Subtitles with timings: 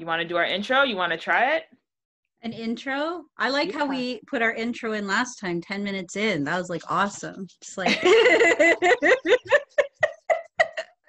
[0.00, 0.82] You want to do our intro?
[0.82, 1.64] You want to try it?
[2.40, 3.24] An intro?
[3.36, 3.80] I like yeah.
[3.80, 6.42] how we put our intro in last time, 10 minutes in.
[6.44, 7.46] That was like awesome.
[7.60, 8.00] It's like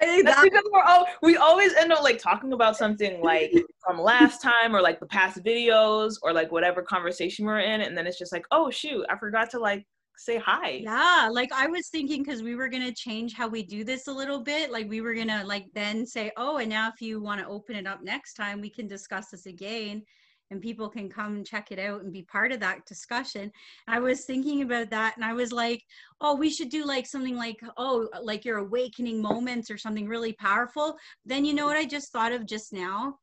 [0.02, 4.42] That's because we're all, we always end up like talking about something like from last
[4.42, 8.18] time or like the past videos or like whatever conversation we're in and then it's
[8.20, 9.86] just like oh shoot i forgot to like
[10.18, 13.84] say hi yeah like i was thinking because we were gonna change how we do
[13.84, 17.02] this a little bit like we were gonna like then say oh and now if
[17.02, 20.04] you want to open it up next time we can discuss this again
[20.52, 23.52] and people can come check it out and be part of that discussion.
[23.88, 25.82] I was thinking about that and I was like,
[26.20, 30.34] oh, we should do like something like, oh, like your awakening moments or something really
[30.34, 30.98] powerful.
[31.26, 33.18] Then you know what I just thought of just now?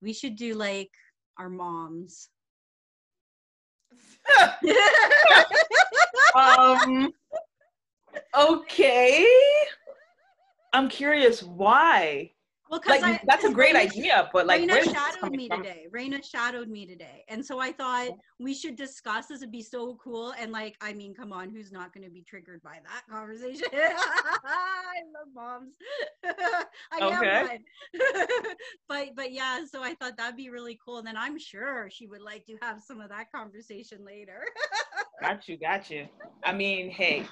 [0.00, 0.90] We should do like
[1.36, 2.28] our moms.
[6.34, 7.12] um
[8.38, 9.26] okay.
[10.72, 12.32] I'm curious why.
[12.70, 15.62] Well, like I, that's a great Raina, idea, but like Raina shadowed me from?
[15.62, 15.86] today.
[15.94, 19.40] Raina shadowed me today, and so I thought we should discuss this.
[19.40, 22.22] It'd be so cool, and like, I mean, come on, who's not going to be
[22.22, 23.66] triggered by that conversation?
[23.72, 25.74] I love moms.
[26.92, 27.30] I okay.
[27.30, 27.58] am one,
[28.88, 29.64] but but yeah.
[29.70, 32.56] So I thought that'd be really cool, and then I'm sure she would like to
[32.60, 34.42] have some of that conversation later.
[35.22, 36.06] got you, got you.
[36.44, 37.24] I mean, hey,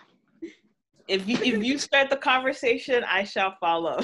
[1.08, 4.00] if you if you start the conversation, I shall follow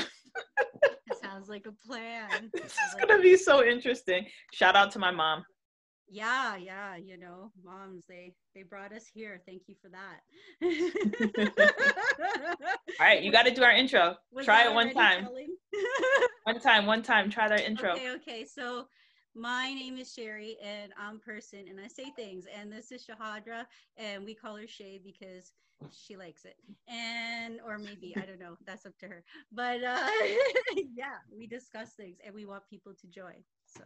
[1.33, 2.28] sounds like a plan.
[2.52, 4.27] this is like gonna be so interesting.
[4.52, 5.44] Shout out to my mom.
[6.08, 9.41] Yeah, yeah, you know, moms, they they brought us here.
[9.47, 10.20] Thank you for that.
[13.00, 14.16] All right, you got to do our intro.
[14.30, 15.27] Was Try it one time.
[16.44, 17.30] one time, one time.
[17.30, 17.92] Try that intro.
[17.92, 18.44] Okay, okay.
[18.44, 18.88] So
[19.34, 23.64] my name is Sherry and I'm person and I say things and this is Shahadra
[23.97, 25.52] and we call her Shay because
[25.91, 26.56] she likes it.
[26.88, 29.25] And or maybe i don't know that's up to her.
[29.50, 30.06] But uh
[30.94, 33.83] yeah we discuss things and we want people to join so.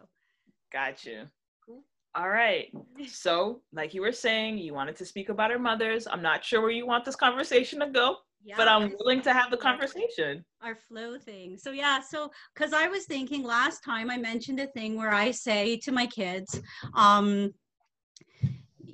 [0.73, 1.23] Got you
[1.65, 1.83] cool.
[2.15, 2.73] All right.
[3.07, 6.07] So like you were saying you wanted to speak about our mothers.
[6.07, 9.33] I'm not sure where you want this conversation to go yeah, but i'm willing to
[9.33, 14.11] have the conversation our flow thing so yeah so because i was thinking last time
[14.11, 16.61] i mentioned a thing where i say to my kids
[16.95, 17.53] um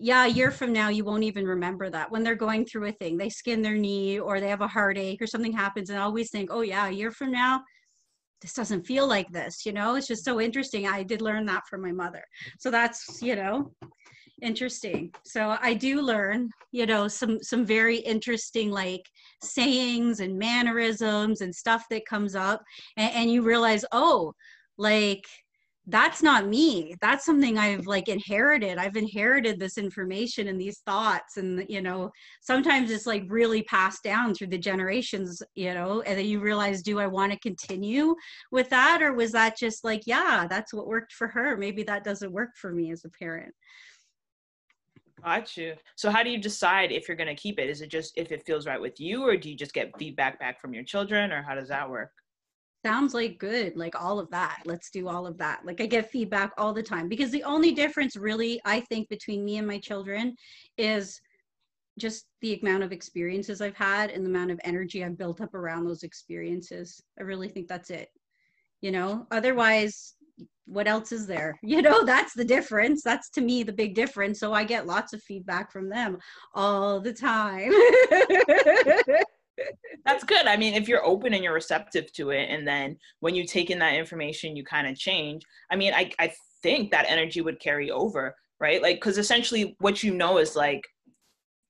[0.03, 2.93] yeah, a year from now, you won't even remember that when they're going through a
[2.93, 3.17] thing.
[3.17, 6.29] They skin their knee or they have a heartache or something happens, and I always
[6.33, 7.63] think, oh, yeah, a year from now,
[8.41, 9.65] this doesn't feel like this.
[9.65, 10.89] You know, it's just so interesting.
[10.89, 12.25] I did learn that from my mother.
[12.59, 13.73] So that's, you know,
[14.43, 15.13] interesting.
[15.25, 19.05] So i do learn you know some some very interesting like
[19.43, 22.63] sayings and mannerisms and stuff that comes up
[22.97, 24.33] and, and you realize oh
[24.79, 25.25] like
[25.89, 26.95] that's not me.
[27.01, 28.79] That's something i've like inherited.
[28.79, 32.11] I've inherited this information and these thoughts and you know
[32.41, 36.83] sometimes it's like really passed down through the generations you know and then you realize
[36.83, 38.15] do i want to continue
[38.53, 41.57] with that or was that just like yeah that's what worked for her.
[41.57, 43.53] Maybe that doesn't work for me as a parent
[45.25, 45.75] Got you.
[45.97, 47.71] So how do you decide if you're going to keep it?
[47.71, 50.39] Is it just if it feels right with you, or do you just get feedback
[50.41, 52.11] back from your children, or how does that work?
[52.85, 56.11] sounds like good like all of that let's do all of that like i get
[56.11, 59.79] feedback all the time because the only difference really i think between me and my
[59.79, 60.35] children
[60.79, 61.21] is
[61.99, 65.55] just the amount of experiences i've had and the amount of energy i've built up
[65.55, 68.09] around those experiences i really think that's it
[68.81, 70.15] you know otherwise
[70.67, 74.41] what else is there you know that's the difference that's to me the big difference
[74.41, 76.19] so i get lots of feedback from them
[76.55, 77.73] all the time
[80.05, 80.47] that's good.
[80.47, 83.71] I mean, if you're open and you're receptive to it, and then when you take
[83.71, 85.43] in that information, you kind of change.
[85.71, 86.33] I mean, I, I
[86.63, 88.83] think that energy would carry over, right?
[88.83, 90.83] Like, because essentially what you know is like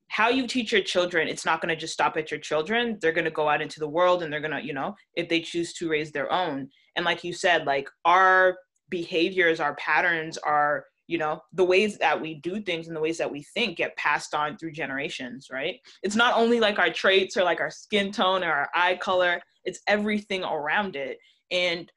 [0.09, 2.99] how you teach your children, it's not going to just stop at your children.
[3.01, 5.29] They're going to go out into the world and they're going to, you know, if
[5.29, 6.69] they choose to raise their own.
[6.97, 8.57] And like you said, like our
[8.89, 13.19] behaviors, our patterns, are you know the ways that we do things and the ways
[13.19, 15.77] that we think get passed on through generations right?
[16.03, 19.41] It's not only like our traits or like our skin tone or our eye color.
[19.65, 21.19] It's everything around it.
[21.51, 21.91] And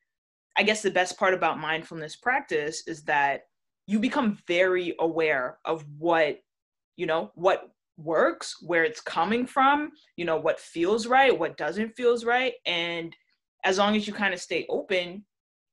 [0.57, 3.41] i guess the best part about mindfulness practice is that
[3.87, 6.39] you become very aware of what
[6.95, 11.95] you know what works where it's coming from you know what feels right what doesn't
[11.95, 13.15] feels right and
[13.65, 15.25] as long as you kind of stay open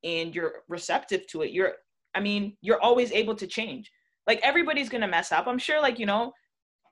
[0.03, 1.75] and you're receptive to it you're
[2.15, 3.91] I mean, you're always able to change.
[4.27, 5.47] Like everybody's gonna mess up.
[5.47, 6.33] I'm sure, like, you know,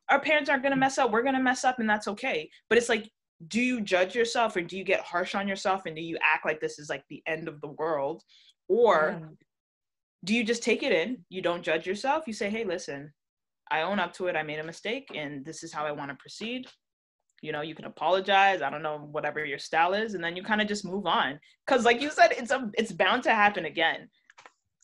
[0.08, 1.10] our parents aren't gonna mess up.
[1.10, 2.50] We're gonna mess up, and that's okay.
[2.68, 3.10] But it's like,
[3.48, 6.44] do you judge yourself or do you get harsh on yourself and do you act
[6.44, 8.22] like this is like the end of the world?
[8.68, 9.28] Or yeah.
[10.24, 11.24] do you just take it in?
[11.30, 12.24] You don't judge yourself.
[12.26, 13.12] You say, hey, listen,
[13.70, 14.36] I own up to it.
[14.36, 16.66] I made a mistake, and this is how I want to proceed.
[17.40, 18.60] You know, you can apologize.
[18.60, 21.40] I don't know whatever your style is, and then you kind of just move on.
[21.64, 24.08] Because, like you said, it's a it's bound to happen again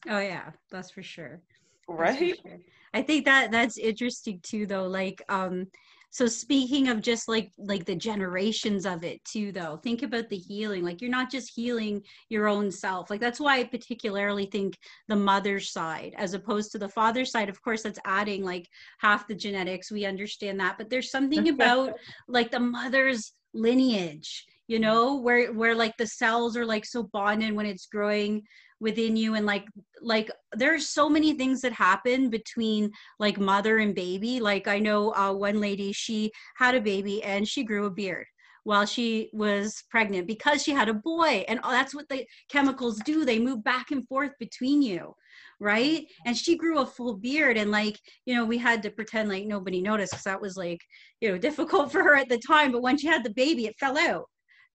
[0.09, 1.41] Oh yeah, that's for sure.
[1.89, 2.37] Right.
[2.37, 2.59] For sure.
[2.95, 4.87] I think that that's interesting too though.
[4.87, 5.67] Like um
[6.11, 10.37] so speaking of just like like the generations of it too though think about the
[10.37, 14.79] healing like you're not just healing your own self like that's why i particularly think
[15.09, 18.69] the mother's side as opposed to the father's side of course that's adding like
[18.99, 21.93] half the genetics we understand that but there's something about
[22.29, 27.53] like the mother's lineage you know where where like the cells are like so bonded
[27.53, 28.43] when it's growing
[28.81, 29.67] within you and like
[30.03, 34.41] like there's so many things that happen between like mother and baby.
[34.41, 38.27] Like i know uh, one lady she had a baby and she grew a beard
[38.65, 41.45] while she was pregnant because she had a boy.
[41.49, 43.25] And that's what the chemicals do.
[43.25, 45.15] They move back and forth between you
[45.61, 46.07] right?
[46.27, 47.57] And she grew a full beard.
[47.57, 50.81] And like you know we had to pretend like nobody noticed because that was like
[51.21, 52.73] you know difficult for her at the time.
[52.73, 54.27] But when she had the baby it fell out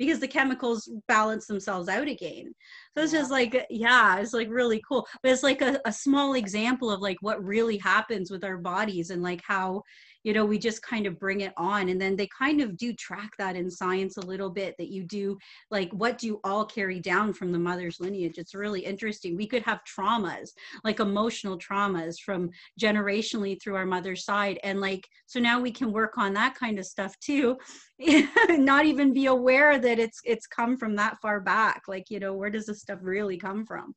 [0.01, 2.55] because the chemicals balance themselves out again.
[2.97, 5.07] So it's just like, yeah, it's like really cool.
[5.23, 9.11] But it's like a, a small example of like what really happens with our bodies
[9.11, 9.83] and like how
[10.25, 12.93] you know we just kind of bring it on and then they kind of do
[12.93, 15.37] track that in science a little bit that you do
[15.71, 18.39] like what do you all carry down from the mother's lineage?
[18.39, 19.37] It's really interesting.
[19.37, 20.51] We could have traumas
[20.85, 22.51] like emotional traumas from
[22.81, 26.79] generationally through our mother's side and like so now we can work on that kind
[26.79, 27.57] of stuff too
[28.51, 32.35] not even be aware that it's it's come from that far back like you know
[32.35, 33.95] where does this stuff really come from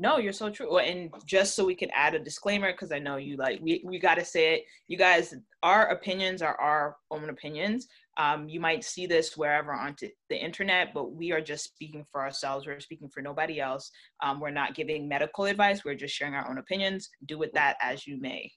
[0.00, 0.78] no, you're so true.
[0.78, 3.98] And just so we can add a disclaimer, because I know you like we we
[3.98, 4.64] got to say it.
[4.86, 5.34] You guys,
[5.64, 7.88] our opinions are our own opinions.
[8.16, 12.20] Um, you might see this wherever onto the internet, but we are just speaking for
[12.20, 12.66] ourselves.
[12.66, 13.90] We're speaking for nobody else.
[14.22, 15.84] Um, we're not giving medical advice.
[15.84, 17.08] We're just sharing our own opinions.
[17.26, 18.52] Do with that as you may.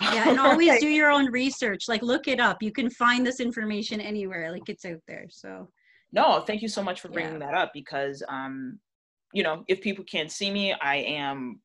[0.00, 1.84] yeah, and always do your own research.
[1.86, 2.62] Like look it up.
[2.62, 4.50] You can find this information anywhere.
[4.52, 5.26] Like it's out there.
[5.28, 5.68] So.
[6.12, 7.46] No, thank you so much for bringing yeah.
[7.46, 8.80] that up because um,
[9.32, 11.60] you know, if people can't see me, I am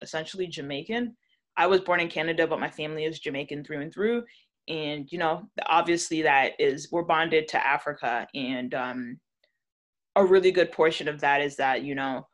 [0.00, 1.16] essentially Jamaican.
[1.56, 4.24] I was born in Canada, but my family is Jamaican through and through.
[4.68, 8.26] And, you know, obviously that is, we're bonded to Africa.
[8.34, 9.20] And um,
[10.16, 12.26] a really good portion of that is that, you know,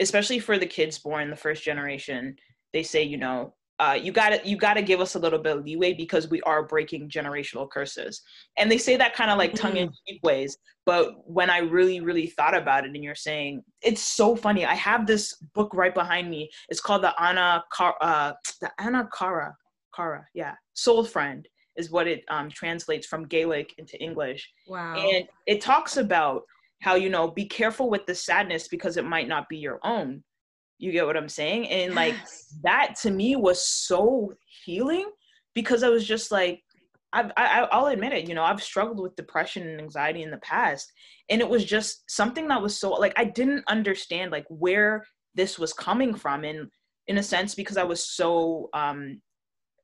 [0.00, 2.34] especially for the kids born the first generation,
[2.72, 5.38] they say, you know, uh, you got to you got to give us a little
[5.38, 8.22] bit of leeway because we are breaking generational curses.
[8.56, 9.66] And they say that kind of like mm-hmm.
[9.66, 14.34] tongue-in-cheek ways but when i really really thought about it and you're saying it's so
[14.34, 14.64] funny.
[14.64, 16.50] I have this book right behind me.
[16.68, 19.54] It's called the anna Car- uh, the Anam Cara
[19.94, 20.54] Cara yeah.
[20.72, 24.48] Soul friend is what it um, translates from gaelic into english.
[24.68, 24.94] Wow.
[24.96, 26.42] And it talks about
[26.80, 30.22] how you know be careful with the sadness because it might not be your own
[30.78, 31.68] you get what I'm saying?
[31.68, 31.96] And yes.
[31.96, 32.16] like
[32.62, 34.32] that to me was so
[34.64, 35.10] healing
[35.54, 36.62] because I was just like,
[37.12, 40.38] I've, I, I'll admit it, you know, I've struggled with depression and anxiety in the
[40.38, 40.92] past.
[41.30, 45.04] And it was just something that was so like, I didn't understand like where
[45.34, 46.42] this was coming from.
[46.42, 46.68] And
[47.06, 49.20] in a sense, because I was so, um,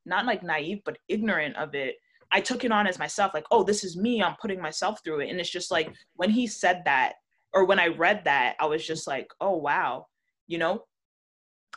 [0.06, 1.94] not like naive, but ignorant of it.
[2.32, 4.22] I took it on as myself, like, oh, this is me.
[4.22, 5.30] I'm putting myself through it.
[5.30, 7.14] And it's just like when he said that,
[7.52, 10.06] or when I read that, I was just like, oh, wow
[10.50, 10.82] you know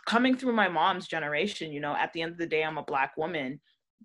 [0.06, 2.84] coming through my mom's generation you know at the end of the day i'm a
[2.84, 3.60] black woman.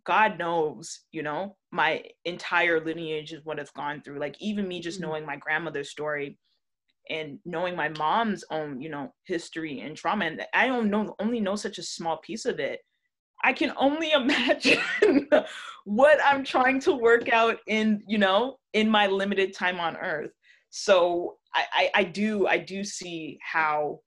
[0.05, 4.21] God knows you know my entire lineage is what it's gone through.
[4.21, 5.11] Like even me just mm-hmm.
[5.11, 6.39] knowing my grandmother's story
[7.11, 11.41] and knowing my mom's own you know history and trauma and i don't know only
[11.41, 12.81] know such a small piece of it.
[13.43, 14.81] I can only imagine
[15.85, 20.31] what i'm trying to work out in you know in my limited time on earth.
[20.71, 24.01] So I, I, I do i do see how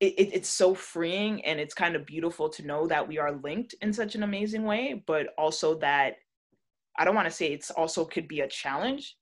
[0.00, 3.74] it, it's so freeing and it's kind of beautiful to know that we are linked
[3.80, 6.16] in such an amazing way but also that
[6.98, 9.16] i don't want to say it's also could be a challenge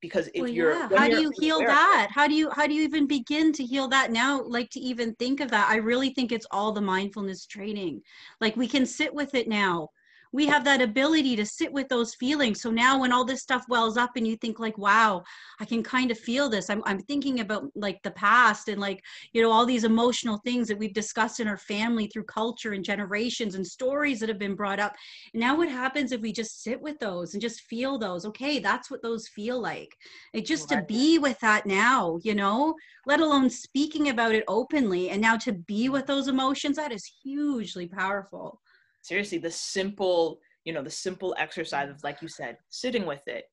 [0.00, 0.88] because if well, you're yeah.
[0.96, 2.08] how do you heal that?
[2.10, 5.14] how do you how do you even begin to heal that now like to even
[5.16, 5.68] think of that?
[5.68, 8.00] I really think it's all the mindfulness training.
[8.40, 9.88] Like we can sit with it now
[10.32, 12.60] we have that ability to sit with those feelings.
[12.60, 15.22] So now when all this stuff wells up and you think like wow
[15.60, 16.70] i can kind of feel this.
[16.70, 20.68] I'm, I'm thinking about like the past and like you know all these emotional things
[20.68, 24.54] that we've discussed in our family through culture and generations and stories that have been
[24.54, 24.94] brought up.
[25.32, 28.24] And now what happens if we just sit with those and just feel those?
[28.26, 29.96] Okay that's what those feel like.
[30.32, 30.80] It just right.
[30.80, 32.74] to be with that now you know
[33.06, 35.10] let alone speaking about it openly.
[35.10, 38.60] And now to be with those emotions that is hugely powerful
[39.02, 43.44] seriously the simple you know the simple exercise of like you said sitting with it.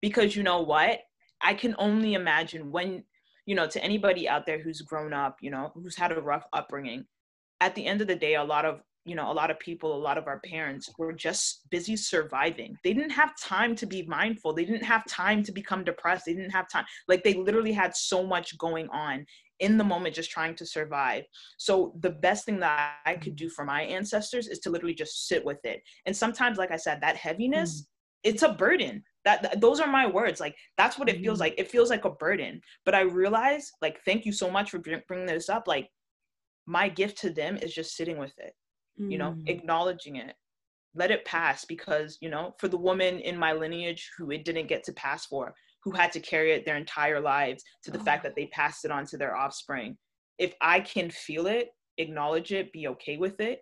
[0.00, 1.00] Because you know what?
[1.40, 3.04] I can only imagine when
[3.46, 6.46] you know to anybody out there who's grown up you know who's had a rough
[6.52, 7.04] upbringing
[7.60, 9.94] at the end of the day a lot of you know a lot of people
[9.94, 12.76] a lot of our parents were just busy surviving.
[12.82, 14.54] They didn't have time to be mindful.
[14.54, 16.24] They didn't have time to become depressed.
[16.26, 19.26] They didn't have time like they literally had so much going on
[19.60, 21.24] in the moment just trying to survive.
[21.58, 25.28] So the best thing that i could do for my ancestors is to literally just
[25.28, 25.82] sit with it.
[26.06, 27.86] And sometimes like i said that heaviness mm.
[28.24, 29.04] it's a burden.
[29.24, 30.38] That, that, those are my words.
[30.38, 31.44] Like that's what it feels mm-hmm.
[31.44, 31.54] like.
[31.56, 32.60] It feels like a burden.
[32.84, 35.64] But i realize like thank you so much for bringing this up.
[35.66, 35.88] Like
[36.66, 38.54] my gift to them is just sitting with it.
[38.96, 39.48] You know mm.
[39.48, 40.34] acknowledging it
[40.94, 44.68] let it pass because you know for the woman in my lineage who it didn't
[44.68, 48.04] get to pass for who had to carry it their entire lives to the oh.
[48.04, 49.96] fact that they passed it on to their offspring
[50.38, 53.60] if i can feel it acknowledge it be okay with it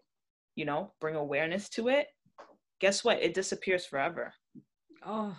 [0.57, 2.07] you know bring awareness to it
[2.81, 4.33] guess what it disappears forever
[5.07, 5.37] oh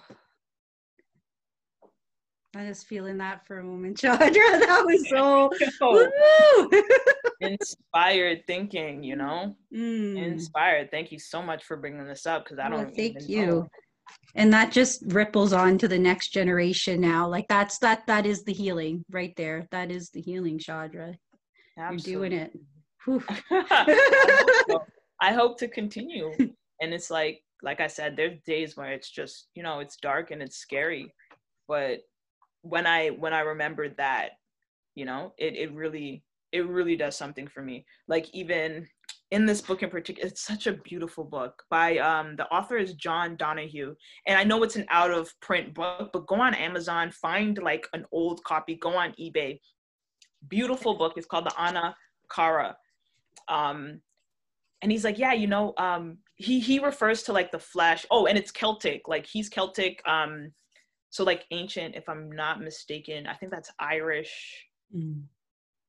[2.55, 4.19] I was feeling that for a moment, Chandra.
[4.29, 5.49] That was so
[7.41, 9.55] inspired thinking, you know?
[9.73, 10.17] Mm.
[10.17, 10.91] Inspired.
[10.91, 12.85] Thank you so much for bringing this up because I don't.
[12.85, 13.45] Well, thank you.
[13.45, 13.67] Know.
[14.35, 17.27] And that just ripples on to the next generation now.
[17.27, 19.67] Like that's that that is the healing right there.
[19.71, 21.15] That is the healing, Chandra.
[21.77, 22.11] Absolutely.
[22.11, 22.59] You're doing it.
[23.61, 24.87] I, hope
[25.21, 26.31] I hope to continue.
[26.81, 30.31] And it's like, like I said, there's days where it's just, you know, it's dark
[30.31, 31.13] and it's scary.
[31.67, 32.01] But
[32.63, 34.31] when I when I remembered that,
[34.95, 37.85] you know, it it really it really does something for me.
[38.07, 38.87] Like even
[39.31, 42.93] in this book in particular, it's such a beautiful book by um the author is
[42.93, 43.93] John Donohue.
[44.27, 47.87] And I know it's an out of print book, but go on Amazon, find like
[47.93, 49.59] an old copy, go on eBay.
[50.47, 51.13] Beautiful book.
[51.17, 51.93] It's called the Anam
[52.31, 52.75] Cara.
[53.49, 53.99] Um
[54.81, 58.05] and he's like, yeah, you know, um he he refers to like the flesh.
[58.09, 59.07] Oh, and it's Celtic.
[59.07, 60.51] Like he's Celtic um
[61.13, 65.21] so like ancient if i'm not mistaken i think that's irish mm.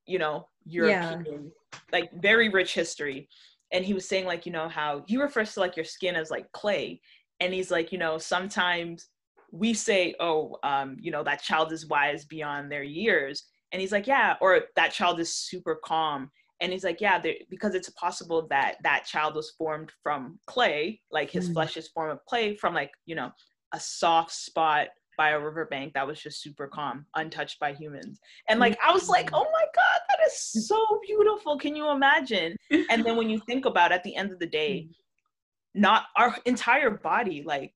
[0.06, 1.78] you know european yeah.
[1.92, 3.26] like very rich history
[3.72, 6.30] and he was saying like you know how he refers to like your skin as
[6.30, 7.00] like clay
[7.40, 9.08] and he's like you know sometimes
[9.50, 13.92] we say oh um you know that child is wise beyond their years and he's
[13.92, 18.46] like yeah or that child is super calm and he's like yeah because it's possible
[18.50, 21.54] that that child was formed from clay like his mm.
[21.54, 23.30] flesh is formed of clay from like you know
[23.72, 28.20] a soft spot by a riverbank that was just super calm, untouched by humans.
[28.48, 29.36] And like I was like, mm-hmm.
[29.36, 31.58] oh my God, that is so beautiful.
[31.58, 32.56] Can you imagine?
[32.90, 35.80] And then when you think about it, at the end of the day, mm-hmm.
[35.80, 37.72] not our entire body, like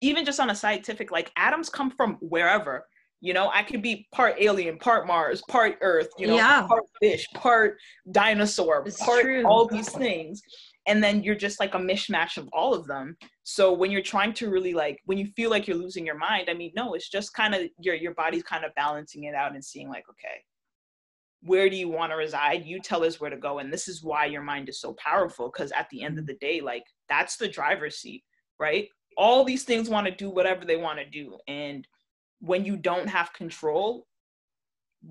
[0.00, 2.86] even just on a scientific, like atoms come from wherever.
[3.22, 6.66] You know, I could be part alien, part Mars, part Earth, you know, yeah.
[6.66, 7.78] part fish, part
[8.12, 9.44] dinosaur, it's part true.
[9.46, 10.42] all these things
[10.86, 13.16] and then you're just like a mishmash of all of them.
[13.42, 16.48] So when you're trying to really like when you feel like you're losing your mind
[16.50, 19.54] i mean no it's just kind of your your body's kind of balancing it out
[19.54, 20.42] and seeing like okay
[21.42, 22.66] where do you want to reside?
[22.66, 25.50] You tell us where to go and this is why your mind is so powerful
[25.52, 28.22] because at the end of the day like that's the driver's seat
[28.58, 28.88] right?
[29.18, 31.86] All these things want to do whatever they want to do and
[32.40, 34.06] when you don't have control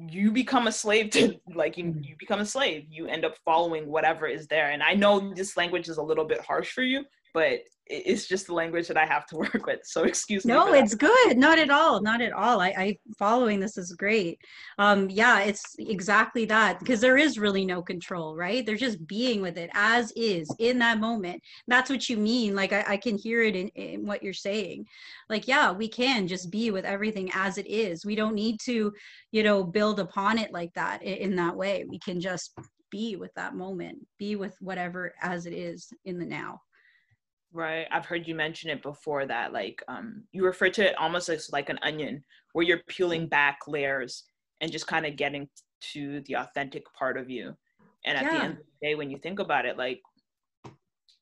[0.09, 2.03] you become a slave to like you, mm-hmm.
[2.03, 5.55] you become a slave you end up following whatever is there and i know this
[5.57, 7.03] language is a little bit harsh for you
[7.35, 9.81] but it's just the language that I have to work with.
[9.83, 10.53] So excuse me.
[10.53, 11.37] No, it's good.
[11.37, 12.01] Not at all.
[12.01, 12.61] Not at all.
[12.61, 14.39] I, I following this is great.
[14.79, 18.65] Um, yeah, it's exactly that because there is really no control, right?
[18.65, 21.43] They're just being with it as is in that moment.
[21.67, 22.55] That's what you mean.
[22.55, 24.85] Like I, I can hear it in, in what you're saying.
[25.29, 28.05] Like, yeah, we can just be with everything as it is.
[28.05, 28.93] We don't need to,
[29.31, 31.85] you know, build upon it like that in, in that way.
[31.87, 32.57] We can just
[32.89, 36.61] be with that moment, be with whatever as it is in the now.
[37.55, 37.87] Right.
[37.89, 41.49] I've heard you mention it before that like um you refer to it almost as
[41.53, 42.21] like an onion
[42.51, 44.25] where you're peeling back layers
[44.59, 45.47] and just kind of getting
[45.93, 47.55] to the authentic part of you.
[48.05, 48.37] And at yeah.
[48.37, 50.01] the end of the day when you think about it like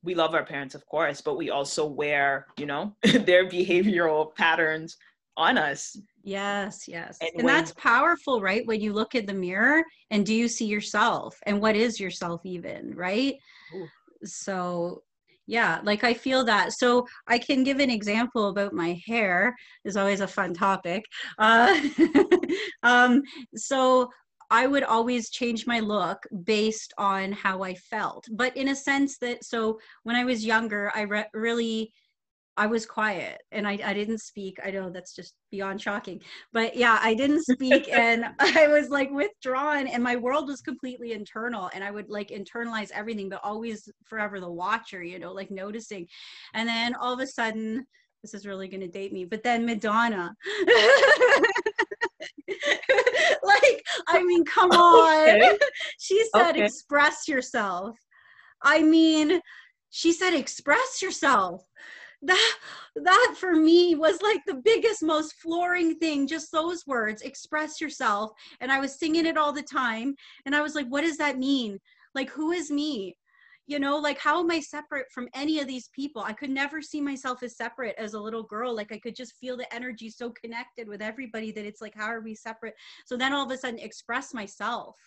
[0.01, 4.97] we love our parents of course, but we also wear, you know, their behavioral patterns
[5.37, 5.95] on us.
[6.23, 7.19] Yes, yes.
[7.21, 8.65] And, and when, that's powerful, right?
[8.65, 12.41] When you look in the mirror and do you see yourself and what is yourself
[12.43, 13.35] even, right?
[13.75, 13.87] Ooh.
[14.23, 15.03] So
[15.47, 19.97] yeah like i feel that so i can give an example about my hair is
[19.97, 21.03] always a fun topic
[21.39, 21.75] uh,
[22.83, 23.21] um,
[23.55, 24.09] so
[24.49, 29.17] i would always change my look based on how i felt but in a sense
[29.17, 31.91] that so when i was younger i re- really
[32.55, 34.59] I was quiet and I, I didn't speak.
[34.63, 39.11] I know that's just beyond shocking, but yeah, I didn't speak and I was like
[39.11, 43.89] withdrawn and my world was completely internal and I would like internalize everything, but always
[44.05, 46.07] forever the watcher, you know, like noticing.
[46.53, 47.85] And then all of a sudden,
[48.21, 50.33] this is really going to date me, but then Madonna.
[53.43, 55.29] like, I mean, come on.
[55.29, 55.57] Okay.
[55.99, 56.63] she said, okay.
[56.63, 57.97] express yourself
[58.63, 59.41] I mean,
[59.89, 61.63] she said, express yourself.
[62.25, 62.55] That
[62.95, 66.27] that for me was like the biggest, most flooring thing.
[66.27, 68.31] Just those words, express yourself.
[68.61, 70.15] And I was singing it all the time.
[70.45, 71.79] And I was like, what does that mean?
[72.15, 73.17] Like, who is me?
[73.65, 76.81] you know like how am i separate from any of these people i could never
[76.81, 80.09] see myself as separate as a little girl like i could just feel the energy
[80.09, 82.73] so connected with everybody that it's like how are we separate
[83.05, 84.97] so then all of a sudden express myself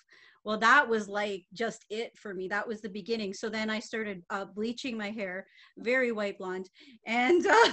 [0.46, 3.34] well that was like just it for me that was the beginning.
[3.34, 5.46] So then i started uh, bleaching my hair
[5.78, 6.70] very white blonde
[7.04, 7.72] and uh,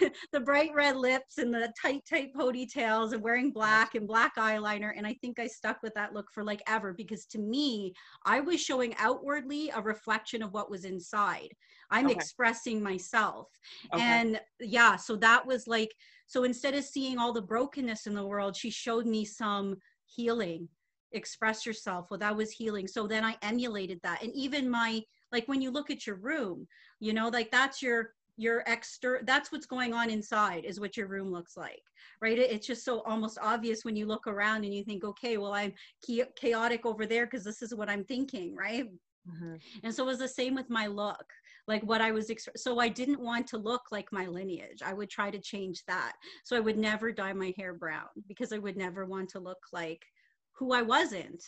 [0.32, 4.92] the bright red lips and the tight tight ponytails and wearing black and black eyeliner
[4.96, 7.92] and i think i stuck with that look for like ever because to me
[8.26, 11.48] i was showing outwardly a reflection of what was inside.
[11.90, 12.14] I'm okay.
[12.14, 13.48] expressing myself.
[13.94, 14.02] Okay.
[14.02, 15.92] and yeah so that was like
[16.26, 20.68] so instead of seeing all the brokenness in the world she showed me some healing
[21.14, 22.86] express yourself well that was healing.
[22.86, 24.22] So then i emulated that.
[24.22, 25.02] And even my
[25.32, 26.66] like when you look at your room
[27.00, 31.06] you know like that's your your extra that's what's going on inside is what your
[31.06, 31.82] room looks like
[32.20, 32.38] right?
[32.38, 35.52] It, it's just so almost obvious when you look around and you think okay well
[35.52, 35.72] i'm
[36.36, 38.88] chaotic over there because this is what i'm thinking right?
[39.28, 39.54] Mm-hmm.
[39.84, 41.26] and so it was the same with my look
[41.68, 44.82] like what i was so i didn't want to look like my lineage.
[44.84, 46.14] I would try to change that.
[46.42, 49.62] So i would never dye my hair brown because i would never want to look
[49.72, 50.02] like
[50.58, 51.42] who I wasn't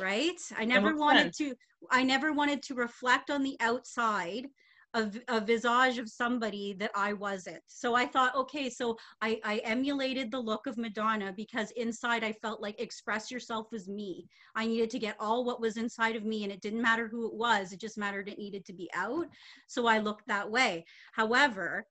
[0.00, 0.40] right?
[0.56, 1.38] I never wanted sense.
[1.38, 1.54] to
[1.90, 4.46] i never wanted to reflect on the outside
[4.94, 7.62] of a visage of somebody that i wasn't.
[7.66, 12.32] So i thought okay so I, I emulated the look of madonna because inside i
[12.32, 14.26] felt like express yourself as me.
[14.54, 17.26] I needed to get all what was inside of me and it didn't matter who
[17.26, 19.26] it was it just mattered it needed to be out.
[19.66, 20.84] So i looked that way.
[21.12, 21.86] However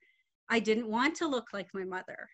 [0.50, 2.27] i didn't want to look like my mother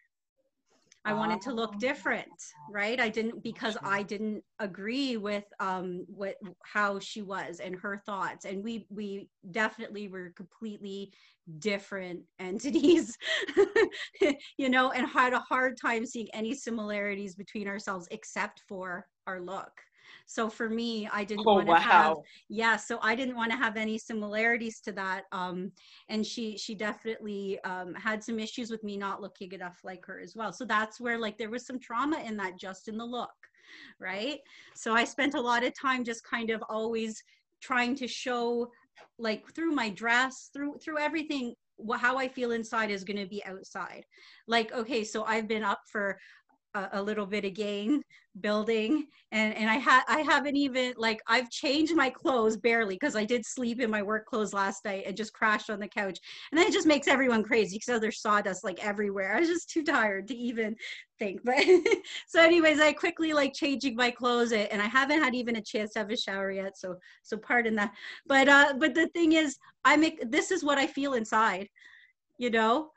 [1.03, 2.29] I wanted to look different,
[2.69, 2.99] right?
[2.99, 8.45] I didn't because I didn't agree with um what how she was and her thoughts
[8.45, 11.11] and we we definitely were completely
[11.57, 13.17] different entities
[14.57, 19.41] you know and had a hard time seeing any similarities between ourselves except for our
[19.41, 19.71] look
[20.25, 21.79] so for me, I didn't oh, want to wow.
[21.79, 22.17] have
[22.49, 25.23] yeah, so I didn't want to have any similarities to that.
[25.31, 25.71] Um,
[26.09, 30.19] and she she definitely um, had some issues with me not looking enough like her
[30.19, 30.53] as well.
[30.53, 33.29] So that's where like there was some trauma in that just in the look,
[33.99, 34.39] right?
[34.75, 37.21] So I spent a lot of time just kind of always
[37.61, 38.69] trying to show
[39.17, 41.53] like through my dress through through everything
[41.97, 44.05] how I feel inside is going to be outside.
[44.47, 46.17] Like, okay, so I've been up for
[46.73, 48.03] a, a little bit again
[48.39, 49.07] building.
[49.33, 53.23] And and i had i haven't even like i've changed my clothes barely because i
[53.23, 56.19] did sleep in my work clothes last night and just crashed on the couch.
[56.51, 59.35] And then it just makes everyone crazy because there's sawdust like everywhere.
[59.35, 60.75] I was just too tired to even
[61.19, 61.41] think.
[61.45, 61.63] But
[62.27, 65.93] so anyways i quickly like changing my clothes and i haven't had even a chance
[65.93, 67.93] to have a shower yet so so pardon that.
[68.27, 71.67] But uh but the thing is i make this is what i feel inside
[72.37, 72.91] you know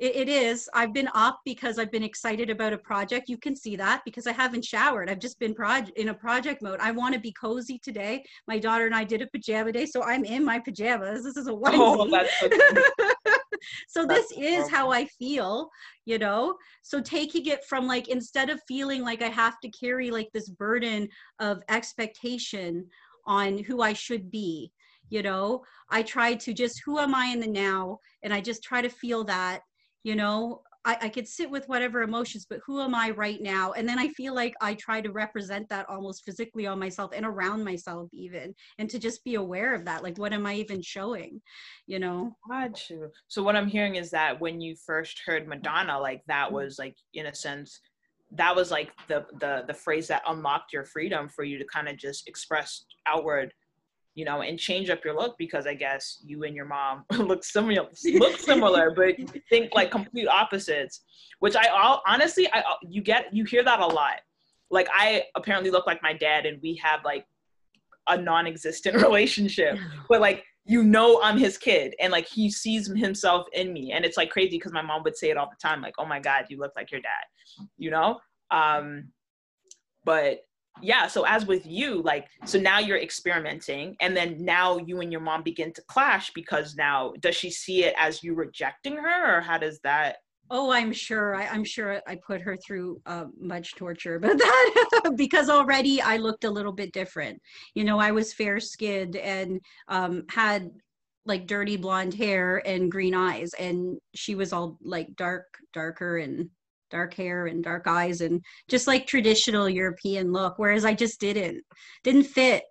[0.00, 0.68] it, it is.
[0.74, 3.28] I've been up because I've been excited about a project.
[3.28, 5.10] You can see that because I haven't showered.
[5.10, 6.80] I've just been project in a project mode.
[6.80, 8.24] I want to be cozy today.
[8.48, 11.22] My daughter and I did a pajama day, so I'm in my pajamas.
[11.22, 11.74] This is a onesie.
[11.76, 12.06] Oh,
[13.88, 15.68] so, so this is how I feel,
[16.06, 16.56] you know.
[16.80, 20.48] So taking it from like instead of feeling like I have to carry like this
[20.48, 21.08] burden
[21.40, 22.86] of expectation
[23.26, 24.72] on who I should be,
[25.10, 28.62] you know, I try to just who am I in the now, and I just
[28.62, 29.60] try to feel that
[30.02, 33.72] you know I, I could sit with whatever emotions but who am i right now?
[33.72, 37.26] And then i feel like i try to represent that almost physically on myself and
[37.26, 40.80] around myself even and to just be aware of that like what am i even
[40.82, 41.40] showing
[41.86, 42.36] you know?
[42.48, 43.10] Got you.
[43.28, 46.56] So what i'm hearing is that when you first heard madonna like that mm-hmm.
[46.56, 47.80] was like in a sense
[48.32, 51.88] that was like the the the phrase that unlocked your freedom for you to kind
[51.88, 53.52] of just express outward
[54.14, 57.44] you know, and change up your look because I guess you and your mom look
[57.44, 59.14] similar, look similar, but
[59.48, 61.02] think like complete opposites.
[61.38, 64.20] Which I all honestly, I you get you hear that a lot.
[64.70, 67.24] Like I apparently look like my dad, and we have like
[68.08, 73.46] a non-existent relationship, but like you know I'm his kid, and like he sees himself
[73.52, 75.80] in me, and it's like crazy because my mom would say it all the time,
[75.80, 78.18] like, "Oh my God, you look like your dad," you know.
[78.50, 79.08] Um,
[80.04, 80.40] but
[80.82, 85.12] yeah so as with you like so now you're experimenting and then now you and
[85.12, 89.38] your mom begin to clash because now does she see it as you rejecting her
[89.38, 90.16] or how does that
[90.50, 95.12] oh i'm sure I, am sure i put her through uh, much torture but that
[95.16, 97.40] because already i looked a little bit different.
[97.74, 100.70] You know i was fair skinned and um, had
[101.26, 106.48] like dirty blonde hair and green eyes and she was all like dark darker and
[106.90, 111.62] dark hair and dark eyes and just like traditional European look, whereas I just didn't
[112.04, 112.64] didn't fit.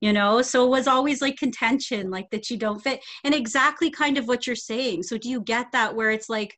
[0.00, 0.42] you know?
[0.42, 4.28] So it was always like contention like that you don't fit and exactly kind of
[4.28, 5.02] what you're saying.
[5.04, 6.54] So do you get that where it's like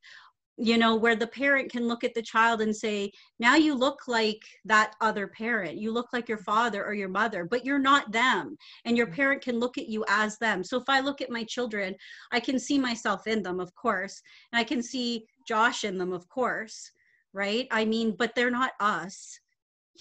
[0.61, 4.01] you know where the parent can look at the child and say now you look
[4.09, 5.79] like that other parent.
[5.79, 9.15] You look like your father or your mother but you're not them and your mm-hmm.
[9.15, 10.65] parent can look at you as them.
[10.65, 11.95] So if i look at my children
[12.33, 14.21] i can see myself in them of course
[14.53, 16.91] and i can see josh in them of course
[17.39, 17.69] right?
[17.71, 19.39] I mean but they're not us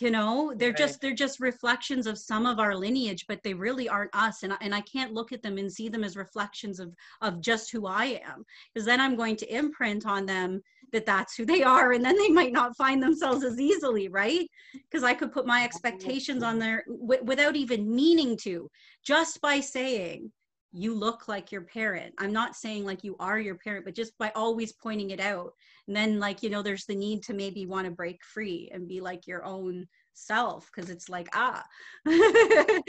[0.02, 0.54] you know?
[0.56, 0.78] They're right.
[0.78, 4.54] just they're just reflections of some of our lineage but they really aren't us and,
[4.62, 7.88] and i can't look at them and see them as reflections of of just who
[7.88, 11.94] i am because then i'm going to imprint on them that that's who they are
[11.94, 14.48] and then they might not find themselves as easily right?
[14.74, 18.70] Because i could put my expectations on there w- without even meaning to
[19.04, 20.32] just by saying
[20.72, 22.14] you look like your parent.
[22.18, 25.54] I'm not saying like you are your parent but just by always pointing it out.
[25.88, 28.88] And then like you know there's the need to maybe want to break free and
[28.88, 31.64] be like your own self because it's like ah.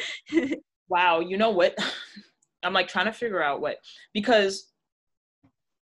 [0.88, 1.76] Wow you know what?
[2.62, 3.76] I'm like trying to figure out what
[4.12, 4.72] because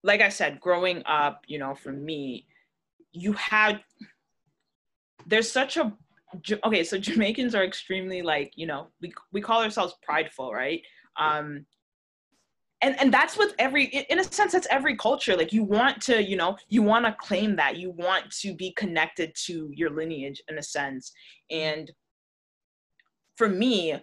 [0.03, 2.45] like i said growing up you know for me
[3.11, 3.81] you had
[5.25, 5.93] there's such a
[6.63, 10.81] okay so jamaicans are extremely like you know we, we call ourselves prideful right
[11.19, 11.65] um
[12.81, 15.35] and and that's with every in a sense that's every culture.
[15.35, 17.77] Like you want to you know you want to claim that.
[17.77, 21.11] You want to be connected to your lineage in a sense.
[21.49, 21.91] And
[23.37, 23.95] for me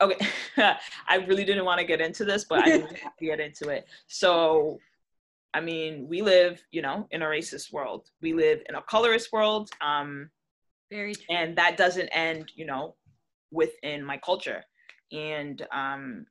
[0.00, 0.26] okay
[1.08, 2.68] i really didn't want to get into this but i
[3.02, 3.86] have to get into it.
[4.06, 4.78] So
[5.52, 8.10] i mean we live you know in a racist world.
[8.20, 10.30] We live in a colorist world um
[10.90, 11.24] very true.
[11.30, 12.94] and that doesn't end you know
[13.50, 14.64] within my culture
[15.12, 16.26] and um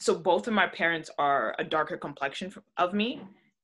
[0.00, 3.20] so both of my parents are a darker complexion of me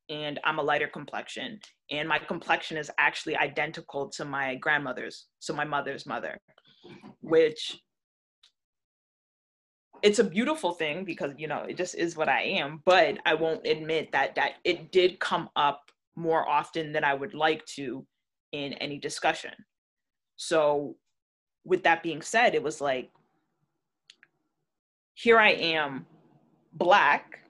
[0.09, 1.59] and i'm a lighter complexion
[1.91, 6.39] and my complexion is actually identical to my grandmother's so my mother's mother
[7.21, 7.81] which
[10.03, 13.35] it's a beautiful thing because you know it just is what i am but i
[13.35, 18.07] won't admit that that it did come up more often than i would like to
[18.55, 19.53] in any discussion.
[20.37, 20.97] So
[21.65, 23.11] with that being said it was like
[25.15, 26.07] here i am
[26.75, 27.41] black,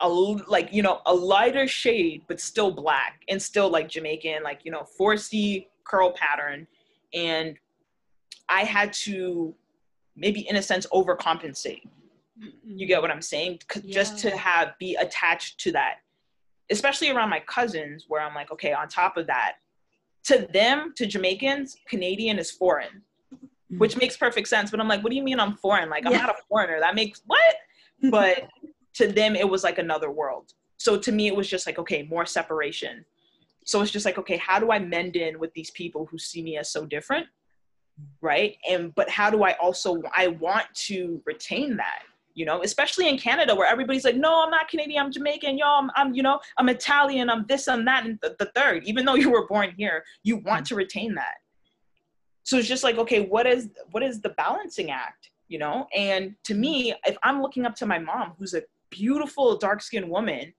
[0.00, 4.60] a like you know a lighter shade, but still black and still like Jamaican, like
[4.64, 6.66] you know 4C curl pattern,
[7.14, 7.56] and
[8.48, 9.54] I had to
[10.16, 11.86] maybe in a sense overcompensate.
[12.38, 12.50] Mm-hmm.
[12.64, 13.60] You get what I'm saying?
[13.82, 13.94] Yeah.
[13.94, 15.96] Just to have be attached to that,
[16.70, 19.54] especially around my cousins, where I'm like, okay, on top of that,
[20.24, 23.02] to them, to Jamaicans, Canadian is foreign,
[23.72, 23.78] Mm-hmm.
[23.78, 24.70] which makes perfect sense.
[24.70, 25.88] But I'm like, what do you mean I'm foreign?
[25.88, 26.18] Like, I'm yeah.
[26.18, 26.78] not a foreigner.
[26.78, 27.56] That makes what?
[28.10, 28.48] But
[28.94, 32.02] to them it was like another world so to me it was just like okay
[32.04, 33.04] more separation
[33.64, 36.42] so it's just like okay how do i mend in with these people who see
[36.42, 37.26] me as so different
[38.20, 42.02] right and but how do i also i want to retain that
[42.34, 45.66] you know especially in canada where everybody's like no i'm not canadian i'm jamaican yo
[45.66, 49.04] i'm, I'm you know i'm italian i'm this i'm that and the, the third even
[49.04, 50.62] though you were born here you want mm-hmm.
[50.64, 51.36] to retain that
[52.42, 56.34] so it's just like okay what is what is the balancing act you know and
[56.44, 60.52] to me if i'm looking up to my mom who's a beautiful dark skinned woman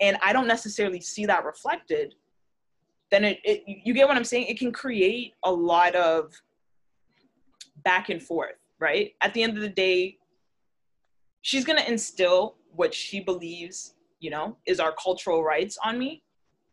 [0.00, 2.14] and I don't necessarily see that reflected,
[3.10, 4.46] then it, it, you get what I'm saying?
[4.46, 6.32] It can create a lot of
[7.84, 9.12] back and forth, right?
[9.20, 10.18] At the end of the day,
[11.42, 16.22] she's gonna instill what she believes, you know, is our cultural rights on me.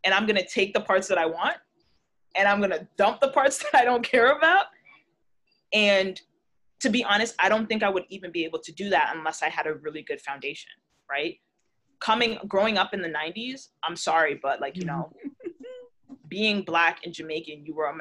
[0.04, 1.58] And I'm gonna take the parts that I want
[2.34, 4.66] and I'm gonna dump the parts that I don't care about.
[5.72, 6.20] And
[6.80, 9.42] to be honest, I don't think I would even be able to do that unless
[9.42, 10.70] I had a really good foundation
[11.12, 11.38] right?
[12.00, 15.12] Coming, growing up in the 90s, I'm sorry, but like, you know,
[16.28, 17.94] being black and Jamaican, you were a,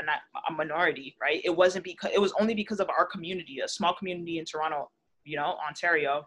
[0.49, 1.41] a minority, right?
[1.43, 4.89] It wasn't because, it was only because of our community, a small community in Toronto,
[5.23, 6.25] you know, Ontario,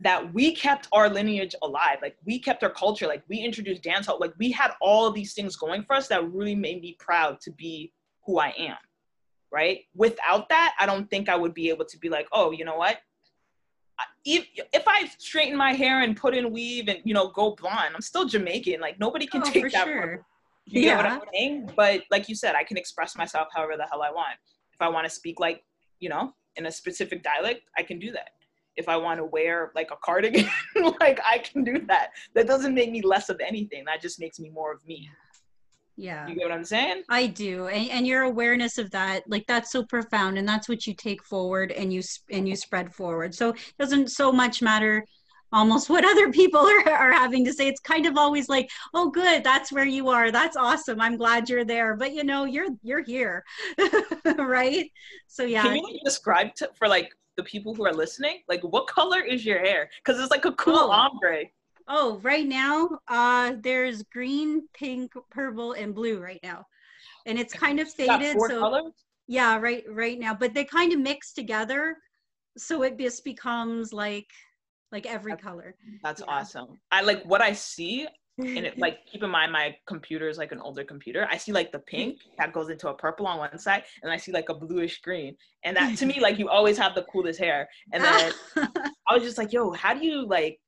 [0.00, 1.98] that we kept our lineage alive.
[2.02, 3.06] Like we kept our culture.
[3.06, 4.20] Like we introduced dancehall.
[4.20, 7.50] Like we had all these things going for us that really made me proud to
[7.52, 7.92] be
[8.24, 8.76] who I am.
[9.52, 9.80] Right.
[9.94, 12.76] Without that, I don't think I would be able to be like, oh, you know
[12.76, 12.98] what?
[14.24, 17.94] if, if I straighten my hair and put in weave and you know go blonde,
[17.94, 18.80] I'm still Jamaican.
[18.80, 19.84] Like nobody can oh, take that.
[19.84, 20.26] Sure.
[20.66, 20.96] You yeah.
[20.96, 21.70] what I'm saying?
[21.76, 24.36] But like you said, I can express myself however the hell I want.
[24.72, 25.62] If I want to speak like
[26.00, 28.30] you know in a specific dialect, I can do that.
[28.76, 30.48] If I want to wear like a cardigan,
[31.00, 32.10] like I can do that.
[32.34, 33.84] That doesn't make me less of anything.
[33.86, 35.08] That just makes me more of me.
[35.96, 36.26] Yeah.
[36.28, 37.04] You get what i'm saying?
[37.08, 40.86] I do and, and your awareness of that like that's so profound and that's what
[40.86, 43.34] you take forward and you and you spread forward.
[43.34, 45.04] So it doesn't so much matter
[45.52, 47.66] almost what other people are, are having to say.
[47.66, 50.30] It's kind of always like oh good that's where you are.
[50.30, 51.00] That's awesome.
[51.00, 51.96] I'm glad you're there.
[51.96, 53.42] But you know you're you're here
[54.38, 54.90] right?
[55.28, 55.62] So yeah.
[55.62, 58.40] Can you like, describe to, for like the people who are listening?
[58.48, 59.88] Like what color is your hair?
[60.04, 60.90] Because it's like a cool oh.
[60.90, 61.44] ombre.
[61.88, 66.64] Oh right now uh there's green pink purple and blue right now.
[67.26, 68.92] And it's kind of faded so colors?
[69.26, 70.34] yeah right right now.
[70.34, 71.96] But they kind of mix together
[72.58, 74.28] so it just becomes like
[74.92, 75.74] like every color.
[76.02, 76.34] That's yeah.
[76.34, 76.78] awesome.
[76.90, 78.06] I like what i see
[78.38, 81.26] and it like keep in mind my computer is like an older computer.
[81.30, 84.16] I see like the pink that goes into a purple on one side and i
[84.16, 85.36] see like a bluish green.
[85.64, 87.68] And that to me like you always have the coolest hair.
[87.92, 88.32] And then
[89.08, 90.58] i was just like yo how do you like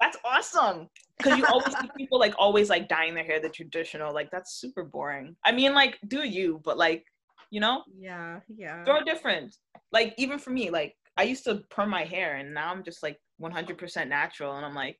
[0.00, 0.88] that's awesome.
[1.16, 4.54] Because you always see people like always like dyeing their hair the traditional like that's
[4.54, 5.36] super boring.
[5.44, 7.04] I mean like do you but like
[7.50, 7.82] you know?
[7.98, 8.84] Yeah yeah.
[8.84, 9.56] Throw different.
[9.92, 13.02] Like even for me like i used to perm my hair and now i'm just
[13.02, 14.98] like 100% natural and i'm like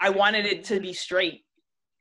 [0.00, 1.44] i wanted it to be straight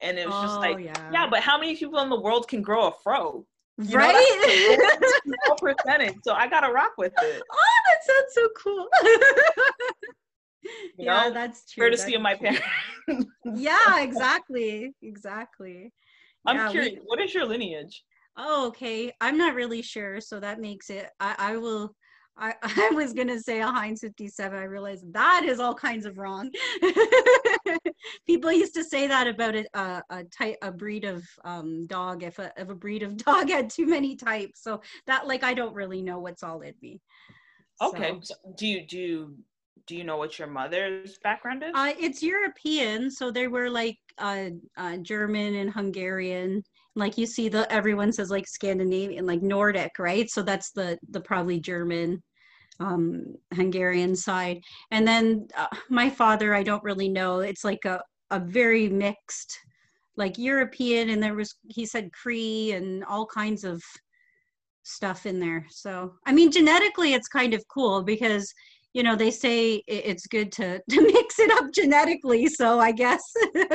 [0.02, 1.12] and it was oh, just like yeah.
[1.12, 3.46] yeah but how many people in the world can grow a fro
[3.78, 4.78] you right
[5.26, 8.88] know, percentage so i gotta rock with it oh that sounds so cool
[10.98, 11.34] You yeah, know?
[11.34, 11.84] that's true.
[11.86, 12.58] Courtesy that's of my true.
[13.08, 13.32] parents.
[13.56, 14.94] yeah, exactly.
[15.02, 15.94] Exactly.
[16.46, 18.04] I'm yeah, curious, we, what is your lineage?
[18.38, 19.12] Oh, okay.
[19.22, 20.22] I'm not really sure.
[20.22, 21.96] So that makes it, I, I will,
[22.38, 24.58] I, I was going to say a Heinz 57.
[24.58, 26.52] I realized that is all kinds of wrong.
[28.28, 32.24] People used to say that about a, a, a type, a breed of um, dog,
[32.24, 34.62] if a, if a breed of dog had too many types.
[34.64, 37.02] So that, like, I don't really know what's all in me.
[37.82, 38.10] Okay.
[38.22, 38.36] So.
[38.44, 39.38] so do you, do you
[39.88, 41.72] do you know what your mother's background is?
[41.74, 46.62] Uh, it's European, so they were like uh, uh, German and Hungarian.
[46.96, 50.30] Like you see, the everyone says like Scandinavian, like Nordic, right?
[50.30, 52.22] So that's the the probably German,
[52.80, 54.62] um, Hungarian side.
[54.92, 57.40] And then uh, my father, I don't really know.
[57.40, 59.58] It's like a a very mixed,
[60.18, 63.82] like European, and there was he said Cree and all kinds of
[64.84, 65.66] stuff in there.
[65.70, 68.54] So I mean, genetically, it's kind of cool because
[68.94, 73.22] you know they say it's good to to mix it up genetically so i guess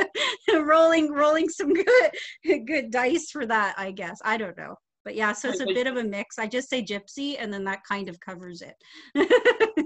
[0.53, 2.11] rolling rolling some good
[2.65, 5.87] good dice for that i guess i don't know but yeah so it's a bit
[5.87, 6.39] of a mix.
[6.39, 8.75] I just say gypsy and then that kind of covers it.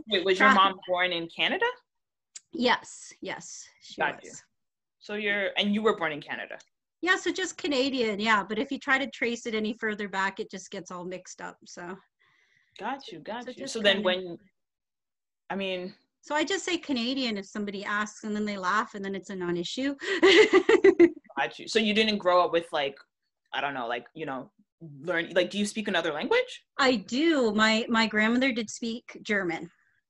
[0.09, 1.65] Wait, was your mom born in canada?
[2.53, 4.25] Yes yes she Got was.
[4.25, 4.31] you.
[4.99, 6.57] So you're and you were born in canada?
[7.01, 10.39] Yeah so just canadian yeah but if you try to trace it any further back
[10.39, 11.95] it just gets all mixed up so.
[12.79, 13.67] Got you got so you.
[13.67, 14.37] so then when
[15.49, 19.03] I mean, so I just say Canadian if somebody asks and then they laugh and
[19.03, 19.95] then it's a non-issue.
[21.37, 21.67] got you.
[21.67, 22.97] So you didn't grow up with like,
[23.53, 24.51] I don't know, like, you know,
[24.81, 26.63] learn like do you speak another language?
[26.77, 27.51] I do.
[27.53, 29.69] My my grandmother did speak German.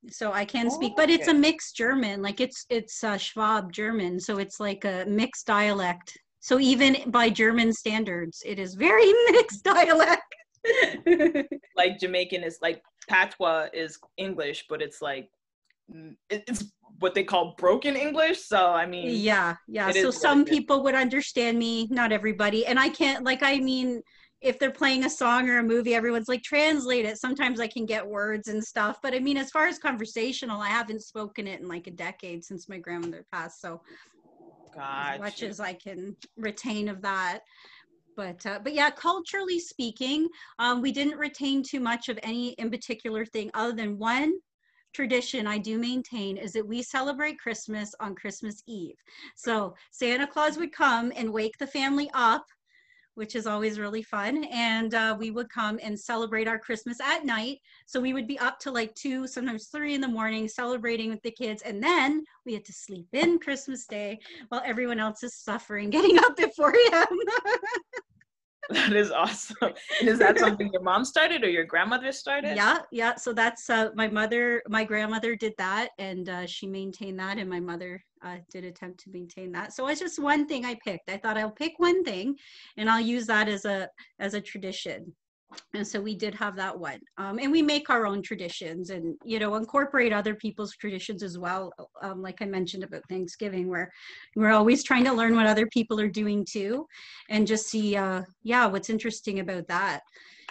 [0.10, 2.22] So I can oh, speak, but it's a mixed German.
[2.22, 6.18] Like it's it's uh, Schwab German, so it's like a mixed dialect.
[6.40, 10.24] So even by German standards, it is very mixed dialect.
[11.76, 15.30] like Jamaican is like patois is English, but it's like
[16.30, 16.66] it's
[17.00, 18.40] what they call broken English.
[18.40, 19.92] So I mean, yeah, yeah.
[19.92, 23.24] So some people would understand me, not everybody, and I can't.
[23.24, 24.02] Like, I mean,
[24.42, 27.18] if they're playing a song or a movie, everyone's like translate it.
[27.18, 30.70] Sometimes I can get words and stuff, but I mean, as far as conversational, I
[30.70, 33.62] haven't spoken it in like a decade since my grandmother passed.
[33.62, 33.82] So,
[34.74, 35.14] gotcha.
[35.14, 37.40] as much as I can retain of that
[38.16, 42.72] but uh, but yeah culturally speaking um, we didn't retain too much of any in
[42.72, 44.34] particular thing other than one
[44.94, 48.96] tradition I do maintain is that we celebrate Christmas on Christmas Eve.
[49.36, 52.44] So Santa Claus would come and wake the family up,
[53.18, 54.44] which is always really fun.
[54.46, 57.58] And uh, we would come and celebrate our Christmas at night.
[57.88, 61.24] So we would be up to like two, sometimes three in the morning celebrating with
[61.24, 61.64] the kids.
[61.64, 66.20] And then we had to sleep in Christmas Day while everyone else is suffering getting
[66.20, 67.18] up at 4 a.m.
[68.72, 69.74] that is awesome.
[70.00, 72.56] And is that something your mom started or your grandmother started?
[72.56, 73.16] Yeah, yeah.
[73.16, 77.50] So that's uh, my mother, my grandmother did that, and uh, she maintained that, and
[77.50, 79.74] my mother uh, did attempt to maintain that.
[79.74, 81.10] So it's just one thing I picked.
[81.10, 82.36] I thought I'll pick one thing,
[82.76, 85.14] and I'll use that as a as a tradition
[85.74, 87.00] and so we did have that one.
[87.18, 91.38] Um, and we make our own traditions and you know incorporate other people's traditions as
[91.38, 93.92] well um, like i mentioned about thanksgiving where
[94.36, 96.86] we're always trying to learn what other people are doing too
[97.30, 100.02] and just see uh, yeah what's interesting about that.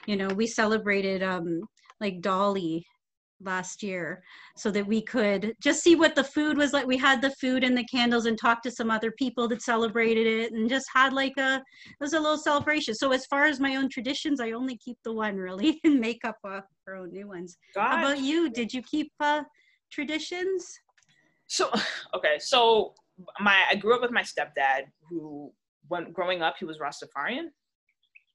[0.06, 1.60] You know we celebrated um,
[2.00, 2.82] like Diwali
[3.40, 4.22] last year
[4.56, 6.86] so that we could just see what the food was like.
[6.86, 10.26] We had the food and the candles and talked to some other people that celebrated
[10.26, 12.94] it and just had like a it was a little celebration.
[12.94, 16.24] So as far as my own traditions i only keep the one really and make
[16.24, 17.56] up uh, our own new ones.
[17.74, 18.50] How about you?
[18.50, 19.42] Did you keep uh,
[19.90, 20.78] traditions?
[21.46, 21.70] So
[22.14, 22.94] okay, so
[23.40, 25.52] my I grew up with my stepdad who
[25.88, 27.48] when growing up he was Rastafarian,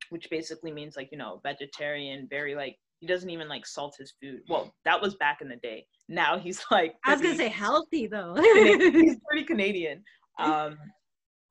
[0.10, 4.14] which basically means like, you know, vegetarian, very like he doesn't even like salt his
[4.22, 4.42] food.
[4.48, 5.86] Well, that was back in the day.
[6.08, 8.36] Now he's like I was gonna say healthy though.
[8.36, 10.04] he's pretty Canadian.
[10.40, 10.78] Um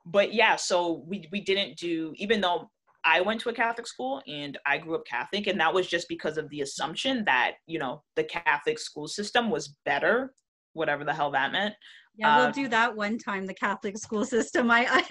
[0.07, 2.71] but yeah, so we we didn't do even though
[3.05, 6.07] I went to a Catholic school and I grew up Catholic, and that was just
[6.09, 10.35] because of the assumption that, you know, the Catholic school system was better,
[10.75, 11.75] whatever the hell that meant.
[12.17, 14.71] Yeah, we'll uh, do that one time, the Catholic school system.
[14.71, 14.87] I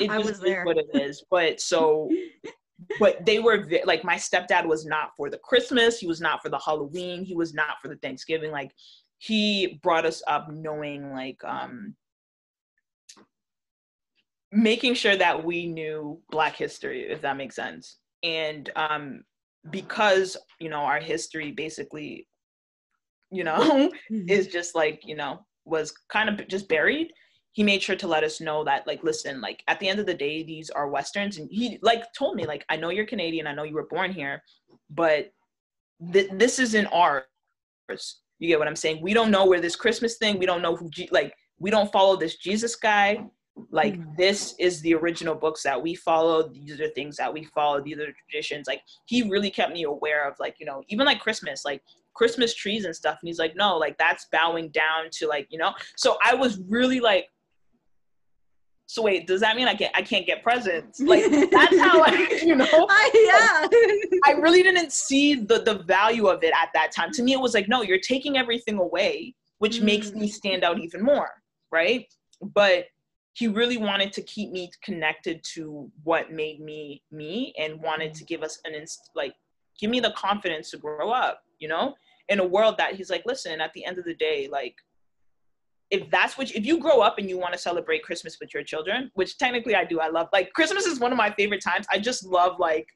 [0.00, 0.64] I, I was there.
[0.64, 1.24] What it is.
[1.30, 2.08] But so
[2.98, 6.48] but they were like my stepdad was not for the Christmas, he was not for
[6.48, 8.50] the Halloween, he was not for the Thanksgiving.
[8.50, 8.72] Like
[9.18, 11.94] he brought us up knowing like um
[14.52, 19.22] making sure that we knew black history if that makes sense and um
[19.70, 22.26] because you know our history basically
[23.30, 23.58] you know
[24.10, 24.28] mm-hmm.
[24.28, 27.12] is just like you know was kind of just buried
[27.52, 30.06] he made sure to let us know that like listen like at the end of
[30.06, 33.46] the day these are westerns and he like told me like i know you're canadian
[33.46, 34.42] i know you were born here
[34.90, 35.32] but
[36.12, 37.24] th- this isn't ours.
[38.38, 39.02] You get what i'm saying?
[39.02, 41.92] We don't know where this christmas thing we don't know who G- like we don't
[41.92, 43.24] follow this jesus guy.
[43.70, 44.12] Like mm-hmm.
[44.16, 47.98] this is the original books that we follow these are things that we follow these
[47.98, 51.64] are traditions like he really kept me aware of like you know even like christmas
[51.64, 51.82] like
[52.14, 55.58] christmas trees and stuff and he's like no like that's bowing down to like you
[55.58, 55.74] know?
[55.96, 57.26] So i was really like
[58.90, 60.98] so wait does that mean i can't i can't get presents?
[61.10, 62.66] Like that's how i you know?
[62.90, 64.18] I, yeah.
[64.26, 67.12] I really didn't see the the value of it at that time.
[67.12, 69.84] To me it was like no you're taking everything away which mm.
[69.84, 71.30] makes me stand out even more
[71.70, 72.12] right?
[72.42, 72.86] But
[73.34, 78.24] he really wanted to keep me connected to what made me me and wanted to
[78.24, 79.34] give us an inst- like
[79.78, 81.94] give me the confidence to grow up you know?
[82.28, 84.74] In a world that he's like listen at the end of the day like
[85.90, 88.62] if that's what if you grow up and you want to celebrate christmas with your
[88.62, 91.86] children which technically i do i love like christmas is one of my favorite times
[91.90, 92.86] i just love like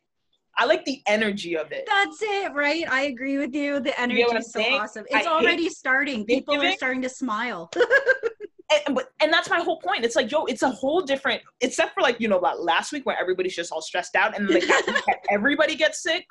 [0.56, 1.84] I like the energy of it.
[1.84, 2.88] That's it, right?
[2.88, 3.80] I agree with you.
[3.80, 4.80] The energy you know is so saying?
[4.80, 5.04] awesome.
[5.10, 6.24] It's I already starting.
[6.24, 7.72] People are starting to smile.
[8.86, 10.04] and, but, and that's my whole point.
[10.04, 13.04] It's like, yo, it's a whole different, except for like, you know, what last week
[13.06, 14.64] where everybody's just all stressed out and like
[15.30, 16.26] everybody gets sick.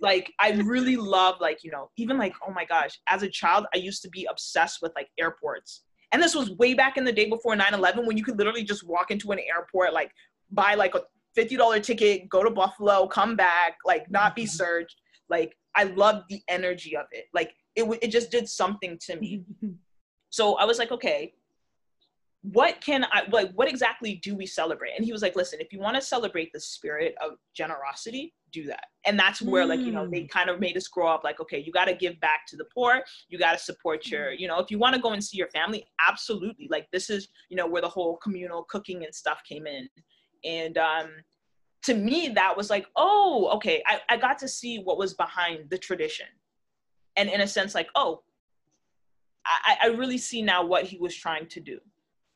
[0.00, 3.66] Like, I really love, like, you know, even like, oh my gosh, as a child,
[3.74, 5.82] I used to be obsessed with like airports.
[6.16, 8.64] And this was way back in the day before 9 11 when you could literally
[8.64, 10.10] just walk into an airport, like,
[10.50, 11.02] buy like a
[11.38, 14.48] $50 ticket, go to Buffalo, come back, like, not be mm-hmm.
[14.48, 14.96] searched.
[15.28, 17.26] Like, I love the energy of it.
[17.34, 19.44] Like, it, it just did something to me.
[20.30, 21.32] So I was like, okay,
[22.42, 24.92] what can I like what exactly do we celebrate?
[24.96, 28.64] And he was like, listen, if you want to celebrate the spirit of generosity, do
[28.66, 28.86] that.
[29.04, 29.68] And that's where mm.
[29.68, 30.28] like, you know, they mm.
[30.28, 32.64] kind of made us grow up like, okay, you got to give back to the
[32.74, 34.38] poor, you got to support your, mm.
[34.38, 36.68] you know, if you want to go and see your family, absolutely.
[36.70, 39.88] Like this is, you know, where the whole communal cooking and stuff came in.
[40.44, 41.10] And um
[41.84, 45.70] to me that was like, oh, okay, I, I got to see what was behind
[45.70, 46.26] the tradition.
[47.16, 48.22] And in a sense, like, oh,
[49.46, 51.78] I, I really see now what he was trying to do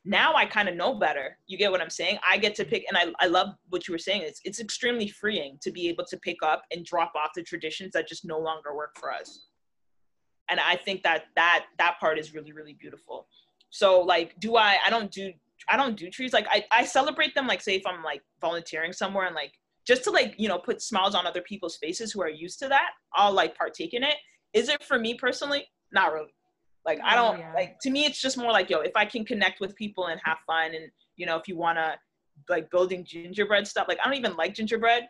[0.05, 1.37] now I kind of know better.
[1.47, 2.19] You get what I'm saying?
[2.29, 4.23] I get to pick, and I, I love what you were saying.
[4.23, 7.93] It's, it's extremely freeing to be able to pick up and drop off the traditions
[7.93, 9.47] that just no longer work for us.
[10.49, 13.29] And I think that that that part is really really beautiful.
[13.69, 14.79] So like, do I?
[14.85, 15.33] I don't do
[15.69, 16.33] I don't do trees.
[16.33, 17.47] Like I I celebrate them.
[17.47, 19.53] Like say if I'm like volunteering somewhere and like
[19.87, 22.69] just to like you know put smiles on other people's faces who are used to
[22.69, 22.91] that.
[23.15, 24.17] I'll like partake in it.
[24.55, 25.69] Is it for me personally?
[25.93, 26.35] Not really.
[26.87, 27.53] Like I don't oh, yeah.
[27.55, 30.21] like to me it's just more like yo, if I can connect with people and
[30.25, 31.97] have fun and you know, if you wanna
[32.49, 35.07] like building gingerbread stuff, like I don't even like gingerbread.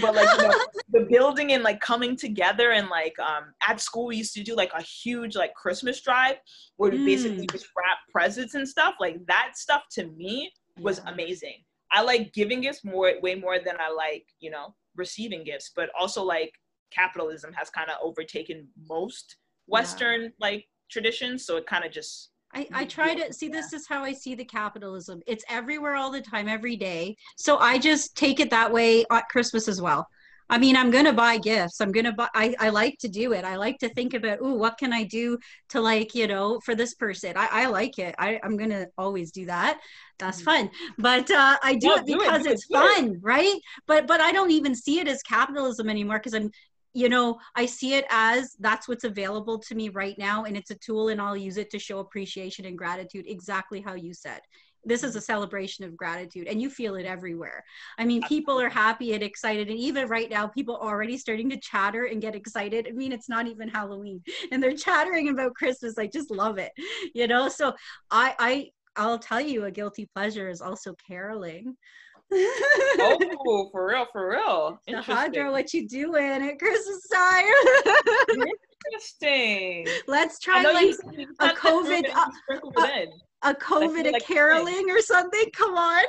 [0.00, 0.54] But like you know,
[0.92, 4.54] the building and like coming together and like um at school we used to do
[4.54, 6.36] like a huge like Christmas drive
[6.76, 7.06] where we mm.
[7.06, 8.94] basically just wrap presents and stuff.
[9.00, 11.12] Like that stuff to me was yeah.
[11.12, 11.64] amazing.
[11.92, 15.90] I like giving gifts more way more than I like, you know, receiving gifts, but
[15.98, 16.52] also like
[16.90, 20.28] capitalism has kind of overtaken most Western yeah.
[20.40, 21.46] like traditions.
[21.46, 24.34] So it kind of just I, I try to see this is how I see
[24.34, 25.22] the capitalism.
[25.26, 27.16] It's everywhere all the time, every day.
[27.36, 30.08] So I just take it that way at Christmas as well.
[30.50, 31.80] I mean, I'm gonna buy gifts.
[31.80, 32.28] I'm gonna buy.
[32.34, 33.44] I, I like to do it.
[33.44, 36.74] I like to think about, oh, what can I do to like, you know, for
[36.74, 37.34] this person.
[37.36, 38.16] I, I like it.
[38.18, 39.78] I, I'm gonna always do that.
[40.18, 40.46] That's mm.
[40.46, 40.70] fun.
[40.98, 43.54] But uh, I do it because do it, it's fun, right?
[43.86, 46.50] But but I don't even see it as capitalism anymore because I'm
[46.92, 50.70] you know i see it as that's what's available to me right now and it's
[50.70, 54.40] a tool and i'll use it to show appreciation and gratitude exactly how you said.
[54.84, 55.24] This is a mm-hmm.
[55.24, 57.62] celebration of gratitude and you feel it everywhere.
[57.98, 61.50] I mean people are happy and excited and even right now people are already starting
[61.50, 62.86] to chatter and get excited.
[62.88, 64.22] I mean it's not even halloween
[64.52, 66.72] and they're chattering about christmas i just love it
[67.14, 67.48] you know?
[67.48, 67.74] So
[68.10, 71.76] i i i'll tell you a guilty pleasure is also caroling
[72.32, 74.80] oh, for real, for real.
[74.88, 77.44] Shahadra, what you doing at Christmas time?
[78.92, 79.86] Interesting.
[80.06, 80.94] Let's try like
[81.40, 82.86] a COVID, uh, uh,
[83.42, 85.44] a, a, COVID, like a caroling or something.
[85.54, 86.04] Come on.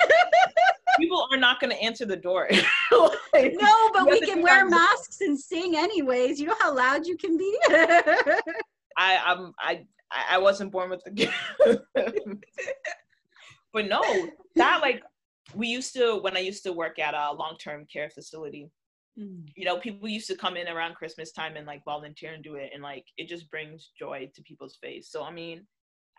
[0.99, 2.47] People are not going to answer the door.
[3.33, 6.39] like, no, but we can wear masks and sing anyways.
[6.39, 7.57] You know how loud you can be.
[8.97, 9.85] I, I'm, I,
[10.29, 11.31] I wasn't born with the.
[13.73, 14.01] but no,
[14.55, 15.01] that like
[15.55, 18.69] we used to when I used to work at a long-term care facility.
[19.19, 19.47] Mm.
[19.55, 22.55] You know, people used to come in around Christmas time and like volunteer and do
[22.55, 25.09] it, and like it just brings joy to people's face.
[25.11, 25.65] So I mean,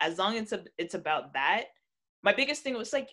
[0.00, 1.64] as long as it's, a, it's about that,
[2.22, 3.08] my biggest thing was like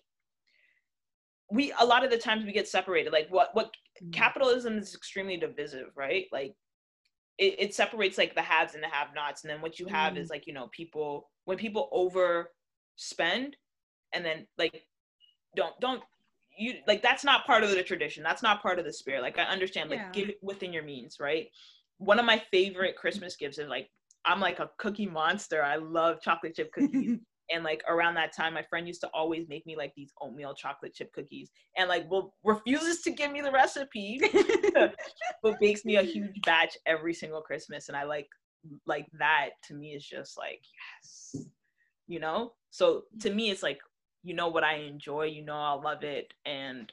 [1.51, 3.13] we a lot of the times we get separated.
[3.13, 4.11] Like what what mm.
[4.13, 6.25] capitalism is extremely divisive, right?
[6.31, 6.55] Like
[7.37, 10.17] it, it separates like the haves and the have-nots, and then what you have mm.
[10.17, 13.53] is like you know people when people overspend,
[14.13, 14.83] and then like
[15.55, 16.01] don't don't
[16.57, 18.23] you like that's not part of the tradition.
[18.23, 19.21] That's not part of the spirit.
[19.21, 20.11] Like i understand like yeah.
[20.11, 21.47] give it within your means right?
[21.97, 23.89] One of my favorite christmas gifts is like
[24.25, 25.63] i'm like a cookie monster.
[25.63, 27.17] I love chocolate chip cookies.
[27.51, 30.53] And like around that time my friend used to always make me like these oatmeal
[30.53, 34.21] chocolate chip cookies and like well refuses to give me the recipe
[35.41, 37.87] but bakes me a huge batch every single christmas.
[37.87, 38.27] And i like
[38.85, 41.47] like that to me is just like yes
[42.09, 42.53] you know?
[42.71, 43.79] So to me it's like
[44.23, 46.91] you know what I enjoy, you know I love it, and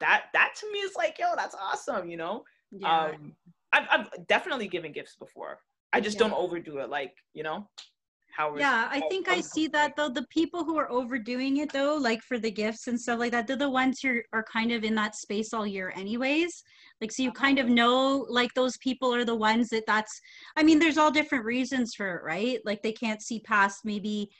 [0.00, 2.44] that that to me is like, yo, that's awesome, you know.
[2.70, 3.06] Yeah.
[3.06, 3.32] Um,
[3.72, 5.58] I've I've definitely given gifts before.
[5.92, 6.28] I just yeah.
[6.28, 7.68] don't overdo it, like you know.
[8.34, 10.08] How yeah, I think I see that though.
[10.08, 13.46] The people who are overdoing it though, like for the gifts and stuff like that,
[13.46, 16.62] they're the ones who are kind of in that space all year, anyways.
[17.02, 20.18] Like, so you kind of know, like those people are the ones that that's.
[20.56, 22.58] I mean, there's all different reasons for it, right?
[22.64, 24.30] Like they can't see past maybe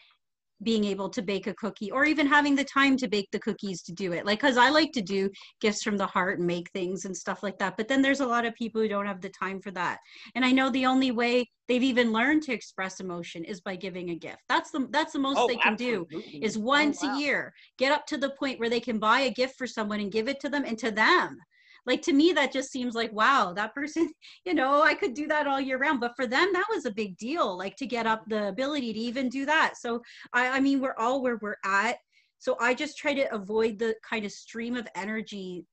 [0.63, 3.83] being able to bake a cookie or even having the time to bake the cookies
[3.83, 6.71] to do it like because i like to do gifts from the heart and make
[6.71, 9.21] things and stuff like that but then there's a lot of people who don't have
[9.21, 9.99] the time for that
[10.35, 14.11] and i know the only way they've even learned to express emotion is by giving
[14.11, 16.23] a gift that's the that's the most oh, they can absolutely.
[16.23, 17.17] do is once oh, wow.
[17.17, 20.01] a year get up to the point where they can buy a gift for someone
[20.01, 21.39] and give it to them and to them
[21.87, 24.11] like to me that just seems like wow that person
[24.45, 26.01] you know i could do that all year round.
[26.01, 28.99] But for them that was a big deal like to get up the ability to
[28.99, 29.75] even do that.
[29.77, 30.03] So
[30.33, 31.97] i i mean we're all where we're at.
[32.39, 35.65] So i just try to avoid the kind of stream of energy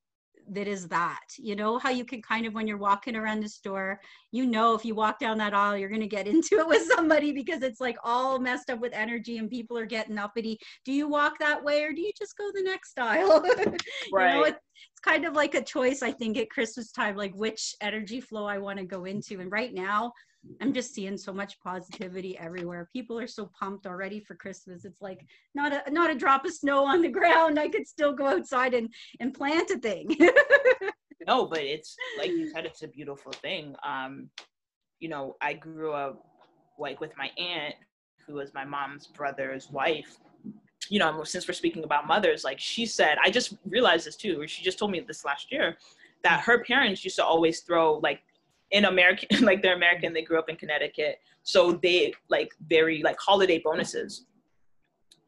[0.50, 3.48] that is that you know how you can kind of when you're walking around the
[3.48, 4.00] store
[4.32, 6.82] you know if you walk down that aisle you're going to get into it with
[6.82, 10.58] somebody because it's like all messed up with energy and people are getting uppity.
[10.84, 13.42] Do you walk that way or do you just go the next aisle?
[14.12, 14.56] Right you know, it,
[14.92, 18.46] it's kind of like a choice i think at christmas time like which energy flow
[18.46, 19.40] i want to go into.
[19.40, 20.12] And right now
[20.60, 22.88] I'm just seeing so much positivity everywhere.
[22.92, 24.84] People are so pumped already for Christmas.
[24.84, 27.58] It's like not a not a drop of snow on the ground.
[27.58, 28.88] I could still go outside and
[29.20, 30.16] and plant a thing.
[31.26, 33.74] no, but it's like you said, it's a beautiful thing.
[33.84, 34.30] Um,
[34.98, 36.24] you know, I grew up
[36.78, 37.74] like with my aunt,
[38.26, 40.18] who was my mom's brother's wife.
[40.88, 44.46] You know, since we're speaking about mothers, like she said, I just realized this too,
[44.46, 45.76] she just told me this last year,
[46.24, 48.22] that her parents used to always throw like
[48.70, 51.20] in American, like they're American, they grew up in Connecticut.
[51.42, 54.26] So they like very like holiday bonuses.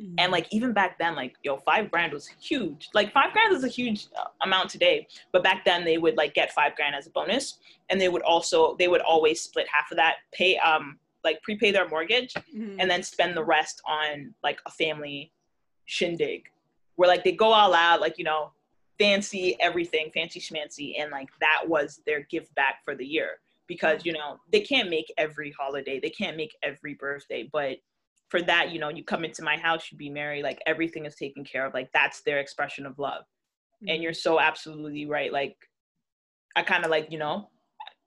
[0.00, 0.14] Mm-hmm.
[0.18, 2.88] And like even back then, like yo, five grand was huge.
[2.94, 6.34] Like five grand is a huge uh, amount today, but back then they would like
[6.34, 7.58] get five grand as a bonus,
[7.90, 11.70] and they would also they would always split half of that, pay um like prepay
[11.70, 12.80] their mortgage, mm-hmm.
[12.80, 15.32] and then spend the rest on like a family
[15.84, 16.44] shindig,
[16.96, 18.50] where like they go all out, like you know
[18.98, 24.04] fancy everything, fancy schmancy, and like that was their give back for the year because
[24.04, 27.76] you know they can't make every holiday, they can't make every birthday, but
[28.32, 31.14] for that, you know, you come into my house, you be married, like everything is
[31.14, 31.74] taken care of.
[31.74, 33.24] Like that's their expression of love.
[33.24, 33.90] Mm-hmm.
[33.90, 35.30] And you're so absolutely right.
[35.30, 35.54] Like
[36.56, 37.50] I kind of like, you know,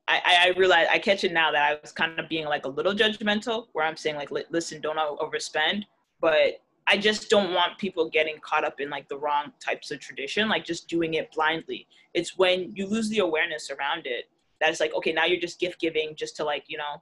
[0.08, 2.70] I, I realize I catch it now that I was kind of being like a
[2.70, 5.84] little judgmental where I'm saying like, listen, don't overspend.
[6.20, 10.00] But I just don't want people getting caught up in like the wrong types of
[10.00, 11.88] tradition, like just doing it blindly.
[12.14, 14.26] It's when you lose the awareness around it
[14.62, 17.02] that it's like, okay, now you're just gift giving just to like, you know,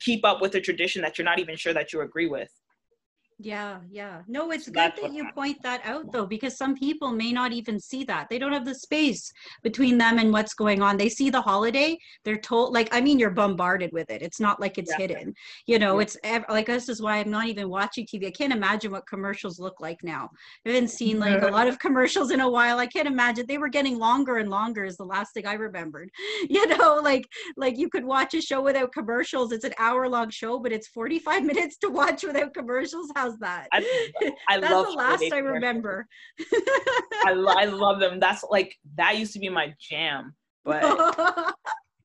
[0.00, 2.50] keep up with a tradition that you're not even sure that you agree with.
[3.40, 4.22] Yeah, yeah.
[4.26, 5.34] No, it's So good that you happened.
[5.34, 8.28] point that out though, because some people may not even see that.
[8.28, 9.32] They don't have the space
[9.62, 10.96] between them and what's going on.
[10.96, 14.22] They see the holiday, they're told, like, I mean, you're bombarded with it.
[14.22, 14.96] It's not like it's Yeah.
[14.96, 15.34] hidden.
[15.66, 16.02] You know, Yeah.
[16.02, 16.16] it's
[16.48, 18.26] like this is why I'm not even watching TV.
[18.26, 20.30] I can't imagine what commercials look like now.
[20.66, 22.80] I haven't seen like a lot of commercials in a while.
[22.80, 23.46] I can't imagine.
[23.46, 26.10] They were getting longer and longer, is the last thing I remembered.
[26.50, 27.24] You know, like,
[27.56, 29.52] like you could watch a show without commercials.
[29.52, 33.10] It's an hour long show, but it's 45 minutes to watch without commercials.
[33.28, 33.68] How's that?
[33.72, 36.06] I, I That's love the last I remember.
[37.24, 38.20] I, lo- I love them.
[38.20, 40.34] That's like that used to be my jam.
[40.64, 40.82] But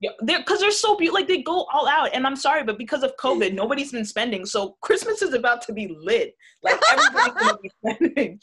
[0.01, 1.19] yeah, they're because they're so beautiful.
[1.19, 2.09] Like they go all out.
[2.13, 4.45] And I'm sorry, but because of COVID, nobody's been spending.
[4.45, 6.34] So Christmas is about to be lit.
[6.61, 8.39] Like everybody's gonna be spending.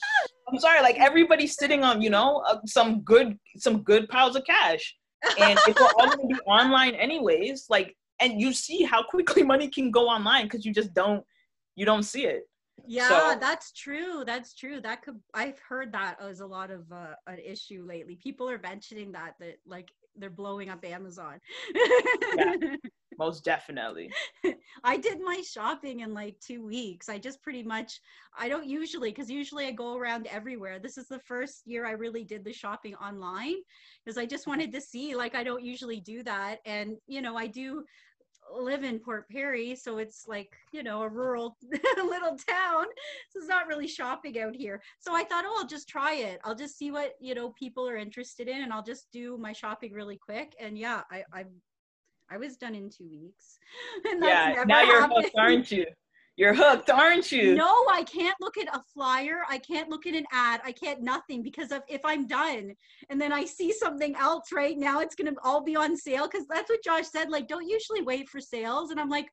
[0.49, 4.45] I'm sorry, like everybody's sitting on you know uh, some good some good piles of
[4.45, 4.95] cash,
[5.41, 9.69] and if we're all gonna be online anyways, like and you see how quickly money
[9.69, 11.25] can go online because you just don't
[11.77, 12.43] you don't see it.
[12.87, 14.25] Yeah, So- that's true.
[14.25, 14.81] That's true.
[14.81, 18.17] That could I've heard that as a lot of uh, an issue lately.
[18.17, 21.41] People are mentioning that that like they're blowing up Amazon.
[23.19, 24.11] Most definitely.
[24.83, 27.09] I did my shopping in like two weeks.
[27.09, 28.01] I just pretty much,
[28.39, 30.79] I don't usually, because usually I go around everywhere.
[30.79, 33.57] This is the first year I really did the shopping online
[34.05, 36.61] because I just wanted to see, like, I don't usually do that.
[36.65, 37.85] And, you know, I do
[38.53, 41.57] live in Port Perry, so it's like, you know, a rural
[41.97, 42.87] little town.
[43.31, 44.83] So it's not really shopping out here.
[44.99, 46.41] So I thought, oh, I'll just try it.
[46.45, 49.53] I'll just see what, you know, people are interested in and I'll just do my
[49.53, 50.55] shopping really quick.
[50.61, 51.45] And yeah, I, I
[52.33, 53.59] I was done in two weeks.
[54.11, 54.65] And yeah.
[54.67, 55.25] Now you're happened.
[55.25, 55.87] hooked, aren't you?
[56.41, 57.55] You're hooked, aren't you?
[57.55, 59.43] No, I can't look at a flyer.
[59.51, 60.63] I can't look at an ad.
[60.65, 62.75] I can't nothing because of if I'm done
[63.11, 66.27] and then I see something else right now, it's gonna all be on sale.
[66.27, 67.29] Cause that's what Josh said.
[67.29, 68.91] Like, don't usually wait for sales.
[68.91, 69.27] And I'm like,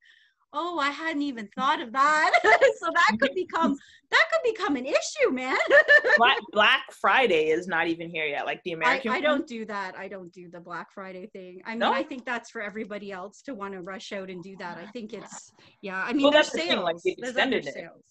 [0.53, 2.31] oh, I hadn't even thought of that.
[2.79, 3.75] so that could become
[4.09, 5.57] that could become an issue, man.
[6.17, 8.45] Black, Black Friday is not even here yet.
[8.45, 9.11] Like the American.
[9.11, 9.23] I one.
[9.23, 9.97] don't do that.
[9.97, 11.61] I don't do the Black Friday thing.
[11.65, 11.91] I mean, No?
[11.91, 14.77] I think that's for everybody else to want to rush out and do that.
[14.77, 15.97] I think it's yeah.
[16.03, 16.69] I mean, Well, there's that's the sales.
[16.69, 17.73] thing, like, there's extended it.
[17.73, 18.01] sales.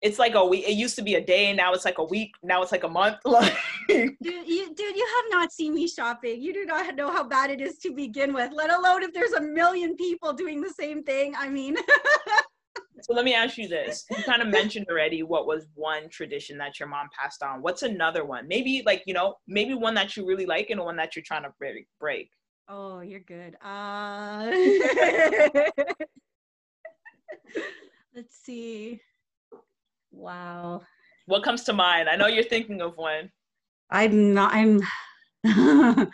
[0.00, 0.64] It's like a week.
[0.68, 2.32] It used to be a day, now it's like a week.
[2.42, 3.16] Now it's like a month.
[3.24, 3.56] Like,
[3.88, 6.40] Dude you, dude, you have not seen me shopping.
[6.42, 9.32] You do not know how bad it is to begin with, let alone if there's
[9.32, 11.34] a million people doing the same thing.
[11.36, 11.76] I mean,
[13.02, 16.58] so let me ask you this: You kind of mentioned already what was one tradition
[16.58, 17.62] that your mom passed on.
[17.62, 18.46] What's another one?
[18.46, 21.44] Maybe like you know, maybe one that you really like and one that you're trying
[21.44, 21.86] to break.
[21.98, 22.30] break.
[22.68, 23.56] oh, you're good.
[23.62, 24.50] Uh,
[28.14, 29.00] let's see.
[30.18, 30.82] Wow.
[31.26, 32.08] What comes to mind?
[32.08, 33.30] I know you're thinking of one.
[33.88, 34.80] I'm not, I'm,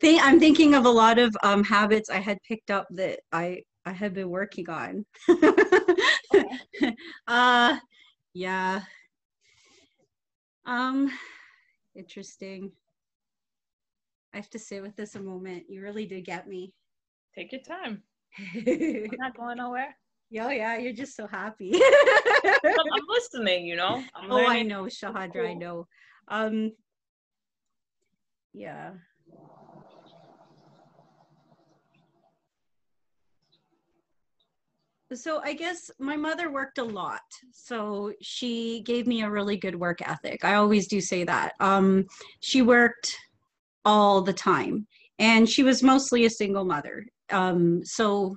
[0.00, 3.62] think, I'm thinking of a lot of um, habits I had picked up that I,
[3.86, 5.06] I had been working on.
[7.28, 7.78] uh,
[8.34, 8.80] yeah.
[10.66, 11.12] Um,
[11.94, 12.72] interesting.
[14.32, 15.66] I have to sit with this a moment.
[15.68, 16.72] You really did get me.
[17.36, 18.02] Take your time.
[18.56, 19.94] I'm not going nowhere.
[20.30, 21.72] Yeah, yeah, you're just so happy.
[21.74, 23.66] I'm, I'm listening.
[23.66, 24.02] You know.
[24.14, 25.86] I'm oh, I know, Shahadra, I know.
[26.28, 26.72] Um,
[28.52, 28.92] yeah.
[35.12, 37.20] So I guess my mother worked a lot.
[37.52, 40.44] So she gave me a really good work ethic.
[40.44, 41.52] I always do say that.
[41.60, 42.06] Um,
[42.40, 43.16] she worked
[43.84, 44.86] all the time
[45.18, 47.06] and she was mostly a single mother.
[47.30, 48.36] Um, so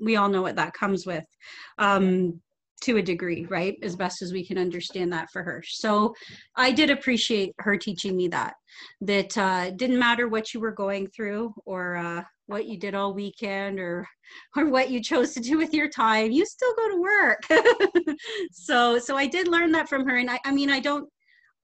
[0.00, 1.24] we all know what that comes with.
[1.78, 2.40] Um,
[2.82, 3.78] to a degree, right?
[3.82, 5.62] As best as we can understand that for her.
[5.66, 6.14] So
[6.56, 8.52] I did appreciate her teaching me that,
[9.00, 13.14] that uh, didn't matter what you were going through or uh, what you did all
[13.14, 14.06] weekend or
[14.56, 18.16] or what you chose to do with your time, you still go to work.
[18.52, 21.08] so so I did learn that from her, and I, I mean I don't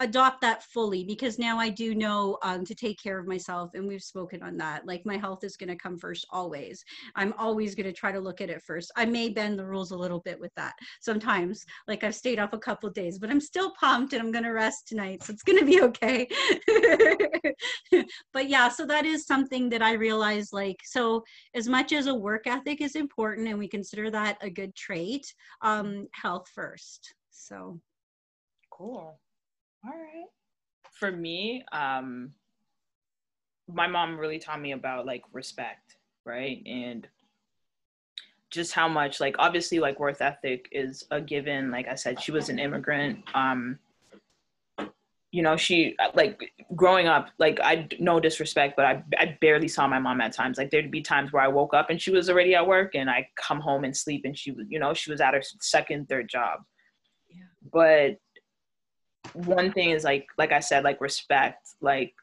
[0.02, 3.86] adopt that fully because now I do know um, to take care of myself, and
[3.86, 4.86] we've spoken on that.
[4.86, 6.84] Like my health is going to come first always.
[7.14, 8.92] I'm always going to try to look at it first.
[8.96, 11.64] I may bend the rules a little bit with that sometimes.
[11.88, 14.50] Like I've stayed up a couple days, but I'm still pumped, and I'm going to
[14.50, 16.28] rest tonight, so it's going to be okay.
[18.32, 20.52] but yeah, so that is something that I realize.
[20.52, 21.22] Like so,
[21.54, 25.32] as much as a work ethic is important, and we consider that a good trait,
[25.62, 27.14] um, health first.
[27.30, 27.80] So
[28.72, 29.20] Cool.
[29.84, 30.26] All right.
[30.92, 32.32] For me, um,
[33.68, 36.62] my mom really taught me about like respect, right?
[36.66, 37.06] And
[38.50, 41.70] just how much like obviously like worth ethic is a given.
[41.70, 43.24] Like I said, she was an immigrant.
[43.34, 43.78] Um,
[45.32, 49.88] you know, she like growing up, like I no disrespect, but I I barely saw
[49.88, 50.58] my mom at times.
[50.58, 53.08] Like there'd be times where I woke up and she was already at work, and
[53.08, 56.08] I come home and sleep, and she was, you know, she was at her second,
[56.08, 56.60] third job.
[57.30, 57.44] yeah.
[57.72, 58.18] but
[59.34, 61.74] one thing is like like I said, like respect.
[61.80, 62.14] Like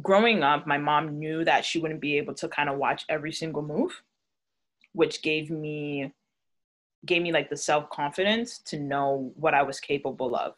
[0.00, 3.32] growing up, my mom knew that she wouldn't be able to kind of watch every
[3.32, 4.02] single move,
[4.92, 6.12] which gave me
[7.04, 10.54] gave me like the self-confidence to know what I was capable of.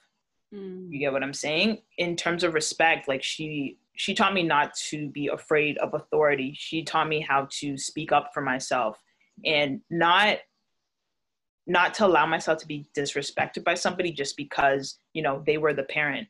[0.54, 0.90] Mm.
[0.90, 1.82] You get what I'm saying?
[1.98, 6.52] In terms of respect, like she she taught me not to be afraid of authority.
[6.56, 8.98] She taught me how to speak up for myself
[9.44, 10.38] and not
[11.66, 15.72] not to allow myself to be disrespected by somebody just because you know they were
[15.72, 16.28] the parent.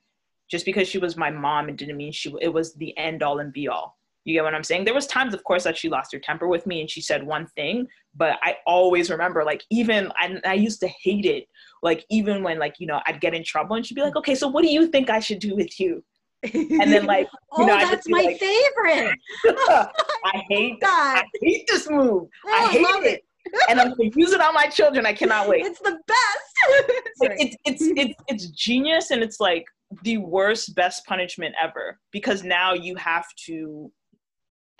[0.50, 3.40] Just because she was my mom it didn't mean she it was the end all
[3.40, 3.98] and be all.
[4.24, 4.84] You get what i'm saying?
[4.84, 7.26] There was times of course that she lost her temper with me and she said
[7.26, 11.46] one thing but i always remember like even I, I used to hate it.
[11.82, 14.34] Like even when like you know i'd get in trouble and she'd be like okay
[14.34, 16.04] so what do you think i should do with you?
[16.52, 17.26] And then like
[17.58, 19.18] you oh, know, that's my like, favorite.
[19.46, 22.28] I hate oh that i hate this move.
[22.46, 23.12] Oh, i hate I it.
[23.14, 23.24] it
[23.68, 25.06] and I'm gonna use it on my children.
[25.06, 25.64] I cannot wait.
[25.64, 26.80] It's the best.
[27.38, 29.64] it's, it's it's it's genius, and it's like
[30.02, 33.90] the worst, best punishment ever because now you have to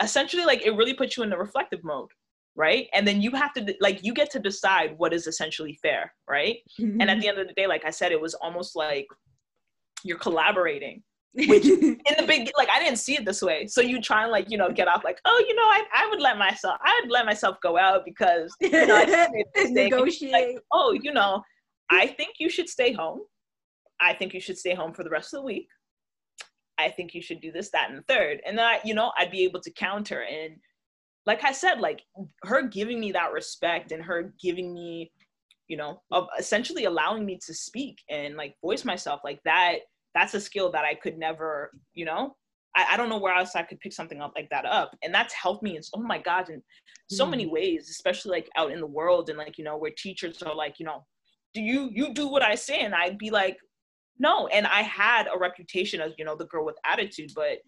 [0.03, 2.09] essentially like it really puts you in the reflective mode
[2.55, 6.13] right and then you have to like you get to decide what is essentially fair
[6.27, 6.99] right mm-hmm.
[6.99, 9.07] and at the end of the day like i said it was almost like
[10.03, 11.01] you're collaborating
[11.35, 13.67] which in the big like I didn't see it this way.
[13.67, 16.09] So you try and like you know get off like oh you know I, I
[16.09, 19.25] would let myself I would let myself go out because you know,
[19.57, 20.31] negotiate.
[20.31, 21.43] Like, oh you know
[21.89, 23.21] I think you should stay home.
[24.01, 25.67] I think you should stay home for the rest of the week.
[26.77, 29.11] I think you should do this that and the third and then I you know
[29.17, 30.55] I'd be able to counter and
[31.25, 32.01] like I said like
[32.43, 35.11] her giving me that respect and her giving me
[35.67, 39.79] you know of essentially allowing me to speak and like voice myself like that
[40.15, 42.35] that's a skill that I could never, you know,
[42.75, 44.95] I, I, don't know where else I could pick something up like that up.
[45.03, 46.63] And that's helped me in oh my God, in
[47.09, 47.31] so mm.
[47.31, 50.55] many ways, especially like out in the world and like, you know, where teachers are
[50.55, 51.05] like, you know,
[51.53, 52.81] do you you do what I say?
[52.81, 53.57] And I'd be like,
[54.17, 54.47] no.
[54.47, 57.59] And I had a reputation as, you know, the girl with attitude, but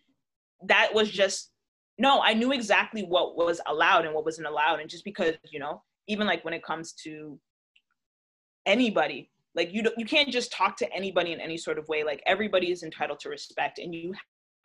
[0.66, 1.52] that was just
[2.00, 4.80] no, I knew exactly what was allowed and what wasn't allowed.
[4.80, 7.40] And just because, you know, even like when it comes to
[8.68, 12.04] anybody, like you don't you can't just talk to anybody in any sort of way
[12.04, 14.14] like everybody is entitled to respect and you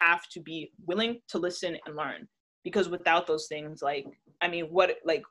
[0.00, 2.28] have to be willing to listen and learn
[2.62, 4.06] because without those things like
[4.40, 5.22] i mean what like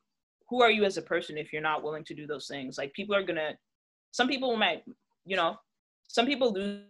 [0.52, 2.78] who are you as a person if you're not willing to do those things?
[2.78, 3.54] Like people are gonna
[4.12, 4.84] some people might
[5.26, 5.56] you know
[6.10, 6.84] some people lose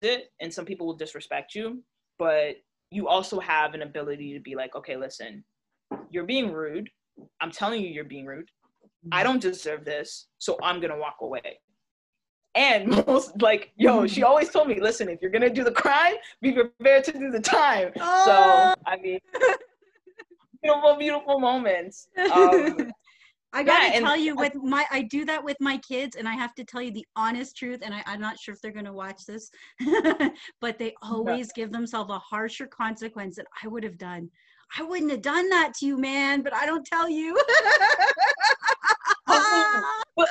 [0.00, 1.84] it and some people will disrespect you
[2.18, 2.56] but
[2.90, 5.44] you also have an ability to be like okay listen
[6.10, 6.88] you're being rude.
[7.42, 8.48] I'm telling you you're being rude.
[9.12, 9.24] I mm-hmm.
[9.24, 11.60] don't deserve this so i'm gonna walk away
[12.54, 16.14] and most like, yo, she always told me, listen, if you're gonna do the crime,
[16.40, 17.92] be prepared to do the time.
[17.98, 18.24] Oh.
[18.24, 19.18] So I mean,
[20.62, 22.08] beautiful, beautiful moments.
[22.32, 22.92] Um,
[23.52, 26.34] I gotta yeah, tell you, with my, I do that with my kids, and I
[26.34, 27.80] have to tell you the honest truth.
[27.82, 29.50] And I, am not sure if they're gonna watch this,
[30.60, 34.30] but they always give themselves a harsher consequence than I would have done.
[34.78, 37.36] I wouldn't have done that to you, man, but I don't tell you.
[39.26, 40.28] oh, but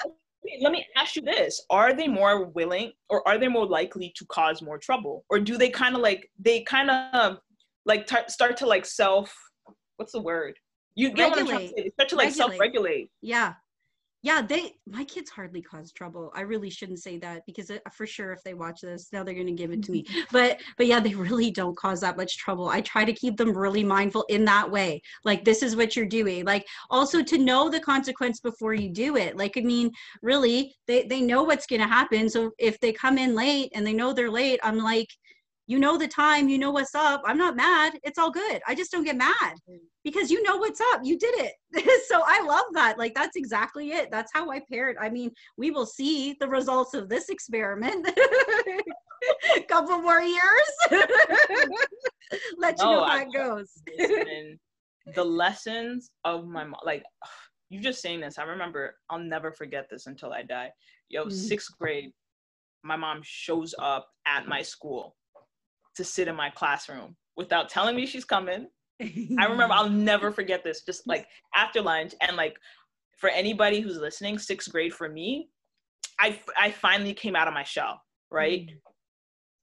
[0.62, 1.64] let me ask you this.
[1.70, 5.26] Are they more willing or are they more likely to cause more trouble?
[5.30, 7.38] Or do they kind of like they kind of
[7.86, 9.34] like t- start to like self
[9.98, 10.56] what's the word?
[10.96, 11.30] You get regulate.
[11.30, 13.10] what i'm trying to say they start to like self-regulate.
[13.22, 13.54] Yeah
[14.22, 16.32] yeah they my kids hardly cause trouble.
[16.36, 19.34] I really shouldn't say that because it, for sure if they watch this now they're
[19.34, 20.06] going to give it to me.
[20.32, 22.70] But but yeah they really don't cause that much trouble.
[22.70, 25.02] I try to keep them really mindful in that way.
[25.24, 26.46] Like this is what you're doing.
[26.46, 29.38] Like also to know the consequence before you do it.
[29.38, 29.92] Like i mean
[30.22, 32.30] really they they know what's going to happen.
[32.30, 35.10] So if they come in late and they know they're late i'm like
[35.70, 37.22] you know the time, you know what's up.
[37.26, 38.00] I'm not mad.
[38.02, 38.60] It's all good.
[38.68, 39.78] I just don't get mad mm.
[40.04, 41.02] because you know what's up.
[41.04, 41.54] You did it.
[42.10, 42.98] so I love that.
[42.98, 44.10] Like that's exactly it.
[44.10, 44.98] That's how I parent.
[45.00, 48.10] I mean, we will see the results of this experiment.
[49.68, 50.42] couple more years.
[52.58, 53.72] Let you oh, know how I, it goes.
[55.14, 57.04] the lessons of my mom, like
[57.70, 60.72] you just saying this, I remember I'll never forget this until I die.
[61.10, 61.30] Yo, mm-hmm.
[61.30, 62.10] sixth grade,
[62.84, 65.16] my mom shows up at my school
[66.00, 68.68] to sit in my classroom without telling me she's coming.
[69.02, 70.82] I remember I'll never forget this.
[70.82, 72.58] Just like after lunch, and like
[73.18, 75.50] for anybody who's listening, sixth grade for me,
[76.20, 78.02] I I finally came out of my shell.
[78.32, 78.68] Right.
[78.68, 78.78] Mm.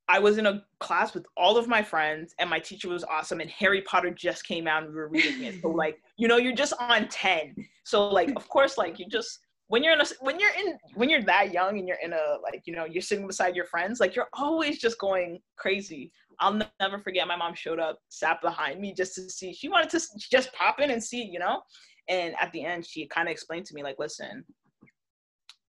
[0.09, 3.41] I was in a class with all of my friends, and my teacher was awesome.
[3.41, 5.63] And Harry Potter just came out, and we were reading it.
[5.63, 7.57] So like, you know, you're just on ten.
[7.85, 11.11] So like, of course, like you just when you're in a when you're in when
[11.11, 14.01] you're that young and you're in a like you know you're sitting beside your friends
[14.01, 18.81] like you're always just going crazy i'll never forget my mom showed up sat behind
[18.81, 21.61] me just to see she wanted to just pop in and see you know?
[22.09, 24.45] And at the end she kind of explained to me like listen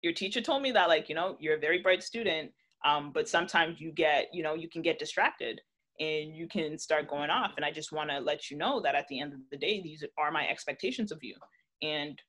[0.02, 2.52] your teacher told me that like you know you're a very bright student
[2.86, 5.62] um, but sometimes you get you know you can get distracted
[6.00, 7.52] and you can start going off.
[7.58, 9.82] And i just want to let you know that at the end of the day
[9.82, 11.36] these are my expectations of you.
[11.82, 12.20] And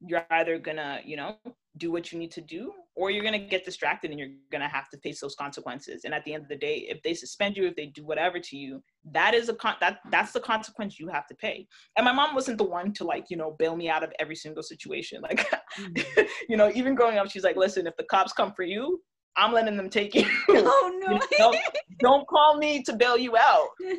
[0.00, 1.36] you're either gonna you know
[1.76, 4.60] do what you need to do or you're going to get distracted and you're going
[4.60, 6.04] to have to face those consequences.
[6.04, 8.40] And at the end of the day if they suspend you if they do whatever
[8.40, 8.82] to you
[9.12, 11.66] that is a con- that that's the consequence you have to pay.
[11.96, 14.36] And my mom wasn't the one to like you know bail me out of every
[14.36, 15.22] single situation.
[15.28, 15.46] Like
[15.78, 16.22] mm-hmm.
[16.48, 18.98] you know even growing up she's like listen if the cops come for you
[19.36, 20.24] i'm letting them take you.
[20.48, 21.12] Oh no.
[21.12, 21.54] you know,
[21.98, 23.68] don't call me to bail you out.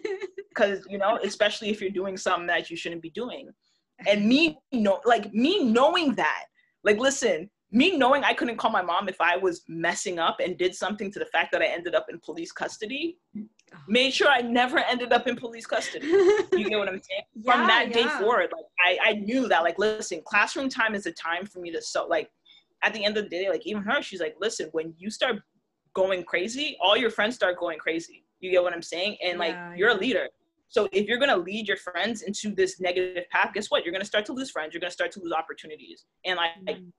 [0.49, 3.49] Because you know especially if you're doing something that you shouldn't be doing.
[4.07, 6.45] And me you know like me knowing that
[6.83, 10.57] like listen me knowing I couldn't call my mom if I was messing up and
[10.57, 13.41] did something to the fact that I ended up in police custody oh.
[13.87, 16.07] made sure I never ended up in police custody.
[16.07, 17.21] You get what I'm saying?
[17.35, 21.05] yeah, From that day forward, like I, I knew that like listen, classroom time is
[21.05, 22.29] a time for me to so like
[22.83, 25.35] at the end of the day, like even her, she's like, listen, when you start
[25.93, 28.25] going crazy, all your friends start going crazy.
[28.39, 29.17] You get what I'm saying?
[29.23, 29.97] And like yeah, you're yeah.
[29.97, 30.27] a leader.
[30.69, 33.83] So if you're gonna lead your friends into this negative path, guess what?
[33.83, 34.73] You're gonna start to lose friends.
[34.73, 36.05] You're gonna start to lose opportunities.
[36.25, 36.91] And like, mm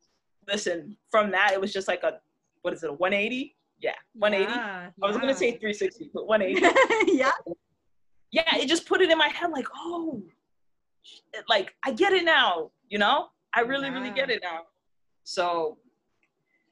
[0.46, 2.20] listen, from that it was just like a
[2.62, 3.56] what is it, a 180?
[3.80, 4.52] Yeah, 180.
[4.52, 7.12] Yeah, I was gonna say 360, but 180.
[7.12, 7.30] yeah.
[8.32, 10.22] Yeah, it just put it in my head like, oh,
[11.48, 12.70] like I get it now.
[12.88, 13.94] You know, I really, yeah.
[13.94, 14.60] really get it now.
[15.24, 15.78] So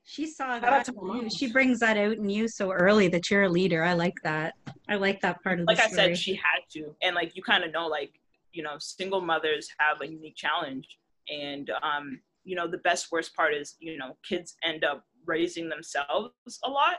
[0.05, 0.89] she saw that
[1.37, 3.85] She brings that out in you so early that you're a leader.
[3.85, 4.55] I like that.
[4.89, 7.43] I like that part of the like I said, she had to, and like you
[7.43, 8.13] kind of know, like
[8.53, 10.87] you know, single mothers have a unique challenge,
[11.31, 15.69] and um, you know the best worst part is you know kids end up raising
[15.69, 16.33] themselves
[16.65, 16.97] a lot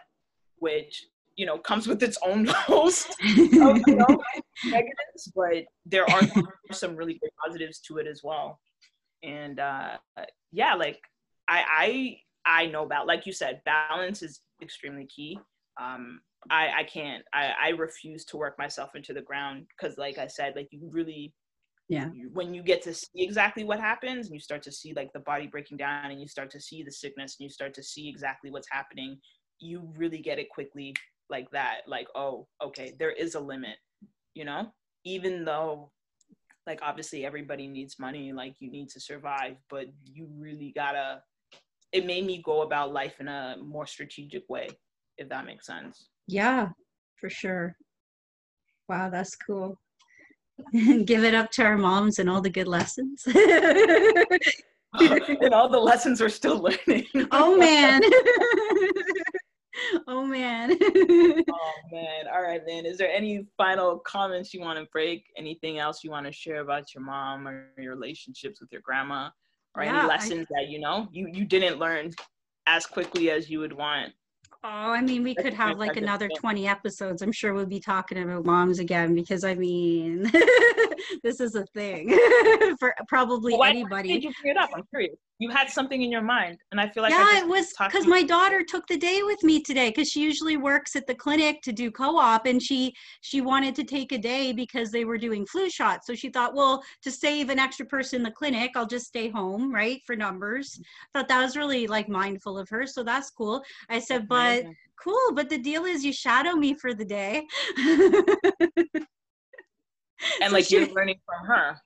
[0.57, 4.21] which you know comes with its own host of you know,
[4.65, 6.21] negatives but there are
[6.71, 8.59] some really great positives to it as well.
[9.23, 9.97] And uh
[10.51, 10.99] yeah like
[11.47, 15.39] i i i know about like you said balance is extremely key.
[15.81, 20.17] Um i i can't i i refuse to work myself into the ground because like
[20.17, 21.33] i said like you really
[21.89, 22.09] yeah.
[22.33, 25.19] when you get to see exactly what happens and you start to see like the
[25.21, 28.07] body breaking down and you start to see the sickness and you start to see
[28.07, 29.17] exactly what's happening
[29.59, 30.93] you really get it quickly
[31.29, 33.75] like that like oh okay there is a limit
[34.39, 34.71] you know?
[35.05, 35.91] Even though
[36.67, 41.19] like obviously everybody needs money like you need to survive but you really gotta
[41.91, 44.67] it made me go about life in a more strategic way
[45.17, 46.09] if that makes sense.
[46.27, 46.69] Yeah
[47.19, 47.75] for sure.
[48.87, 49.79] Wow that's cool
[51.05, 53.23] give it up to our moms and all the good lessons.
[54.93, 57.05] and all the lessons we're still learning.
[57.31, 58.01] oh man.
[60.07, 60.77] oh man.
[60.81, 62.27] oh man.
[62.33, 62.85] All right, man.
[62.85, 65.25] Is there any final comments you want to break?
[65.37, 69.29] Anything else you want to share about your mom or your relationships with your grandma?
[69.75, 70.61] Or yeah, any lessons I...
[70.61, 72.11] that you know you you didn't learn
[72.67, 74.13] as quickly as you would want
[74.61, 77.21] Oh, I mean, we could have like another 20 episodes.
[77.21, 80.23] I'm sure we'll be talking about moms again because I mean,
[81.23, 82.09] this is a thing
[82.79, 84.13] for probably well, why anybody.
[84.13, 84.69] did you bring it up?
[84.75, 85.15] I'm curious.
[85.39, 88.23] You had something in your mind, and I feel like yeah, it was because my
[88.23, 91.71] daughter took the day with me today because she usually works at the clinic to
[91.71, 95.69] do co-op, and she she wanted to take a day because they were doing flu
[95.69, 96.07] shots.
[96.07, 99.29] So she thought, well, to save an extra person in the clinic, I'll just stay
[99.29, 100.77] home, right, for numbers.
[101.13, 103.63] Thought that was really like mindful of her, so that's cool.
[103.89, 104.65] I said, but
[105.01, 107.47] cool, but the deal is you shadow me for the day.
[107.77, 108.13] and
[110.47, 111.79] so like she, you're learning from her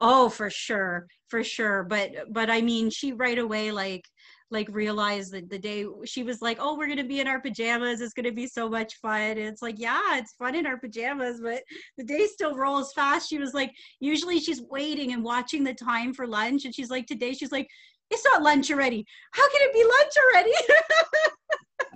[0.00, 1.84] oh for sure for sure.
[1.84, 4.04] But but i mean she right away like
[4.50, 8.00] like realized that the day she was like oh we're gonna be in our pajamas.
[8.00, 9.20] It's gonna be so much fun.
[9.20, 11.62] And it's like yeah it's fun in our pajamas but
[11.96, 13.28] the day still rolls fast.
[13.28, 17.06] She was like usually she's waiting and watching the time for lunch and she's like
[17.06, 17.68] today she's like
[18.10, 19.04] it's not lunch already.
[19.32, 20.54] How can it be lunch already?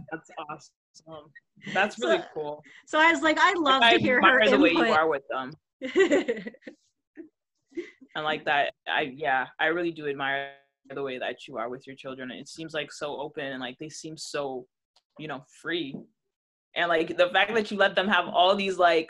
[0.12, 1.30] That's awesome.
[1.72, 2.62] That's really so, cool.
[2.86, 4.60] so i was like i love to hear her the input.
[4.60, 5.52] way you are with them
[8.14, 10.50] and like that i yeah i really do admire
[10.94, 13.76] the way that you are with your children it seems like so open and like
[13.78, 14.66] they seem so
[15.18, 15.96] you know free
[16.74, 19.08] and like the fact that you let them have all these like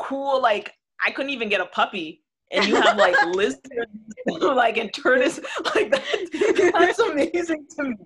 [0.00, 0.72] cool like
[1.04, 3.62] i couldn't even get a puppy and you have like lizards
[4.26, 5.38] like and tortoise
[5.74, 7.96] like that, that's amazing to me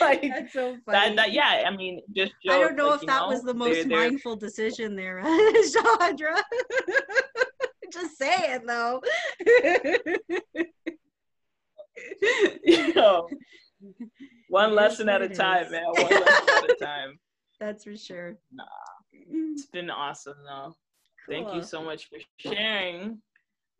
[0.00, 0.98] like that's so funny.
[0.98, 3.54] That, that, yeah, I mean, just I don't know like, if that know, was the
[3.54, 4.48] most they're, mindful they're...
[4.48, 5.22] decision there,
[5.98, 6.44] Chandra.
[7.90, 9.02] Just saying though.
[12.64, 13.28] you know,
[14.48, 15.84] one lesson at a time, man.
[15.84, 17.18] One lesson at a time.
[17.60, 18.36] That's for sure.
[18.52, 18.64] Nah,
[19.12, 20.74] it's been awesome though.
[21.26, 21.34] Cool.
[21.34, 23.20] Thank you so much for sharing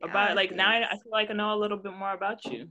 [0.03, 0.63] about like thanks.
[0.63, 2.69] now I, I feel like I know a little bit more about you.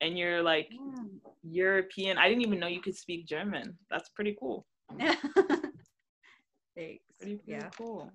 [0.00, 1.02] and you're like yeah.
[1.42, 2.18] European.
[2.18, 3.76] I didn't even know you could speak German.
[3.90, 4.66] That's pretty cool.
[4.98, 5.20] Thanks.
[6.74, 7.68] Pretty, pretty yeah.
[7.76, 8.10] cool.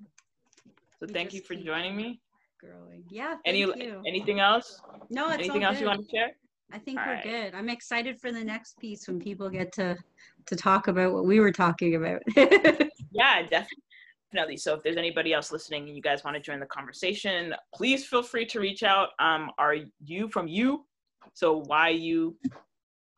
[1.00, 2.20] So we thank you for joining me.
[2.60, 3.04] Growing.
[3.10, 3.36] Yeah.
[3.46, 4.02] Any you.
[4.06, 4.82] anything else?
[5.10, 5.82] No, anything else good.
[5.82, 6.32] you want to share?
[6.72, 7.24] I think all we're right.
[7.24, 7.56] good.
[7.56, 9.98] I'm excited for the next piece when people get to
[10.46, 12.22] to talk about what we were talking about.
[13.12, 14.58] yeah, definitely.
[14.58, 18.06] So if there's anybody else listening and you guys want to join the conversation, please
[18.06, 19.10] feel free to reach out.
[19.20, 20.86] Um, are you from you?
[21.34, 22.36] So Y U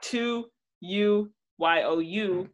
[0.02, 0.46] two
[0.82, 2.50] U Y O U.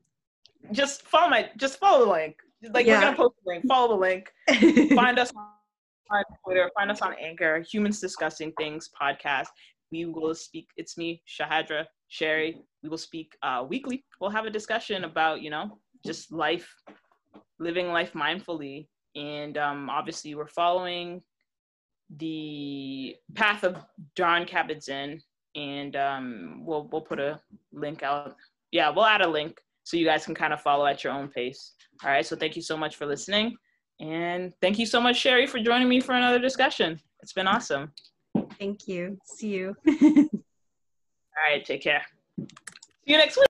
[0.71, 2.37] Just follow my just follow the link.
[2.71, 2.95] Like yeah.
[2.95, 3.65] we're gonna post the link.
[3.67, 4.31] Follow the link.
[4.95, 5.56] Find us on
[6.43, 6.69] Twitter.
[6.75, 7.63] Find us on Anchor.
[7.71, 9.47] Humans discussing things podcast.
[9.91, 10.67] We will speak.
[10.77, 12.61] It's me, Shahadra Sherry.
[12.83, 14.03] We will speak uh, weekly.
[14.19, 16.67] We'll have a discussion about you know just life,
[17.59, 21.21] living life mindfully, and um, obviously we're following
[22.17, 23.77] the path of
[24.15, 25.21] Jon Kabat-Zinn,
[25.55, 27.39] and um, we'll we'll put a
[27.71, 28.35] link out.
[28.71, 31.29] Yeah, we'll add a link so you guys can kind of follow at your own
[31.29, 31.73] pace.
[32.03, 32.25] All right.
[32.25, 33.55] So thank you so much for listening,
[33.99, 36.99] and thank you so much, Sherry, for joining me for another discussion.
[37.21, 37.91] It's been awesome.
[38.59, 39.17] Thank you.
[39.25, 39.75] See you.
[39.87, 40.25] All
[41.49, 41.65] right.
[41.65, 42.03] Take care.
[42.37, 42.45] See
[43.05, 43.46] you next week.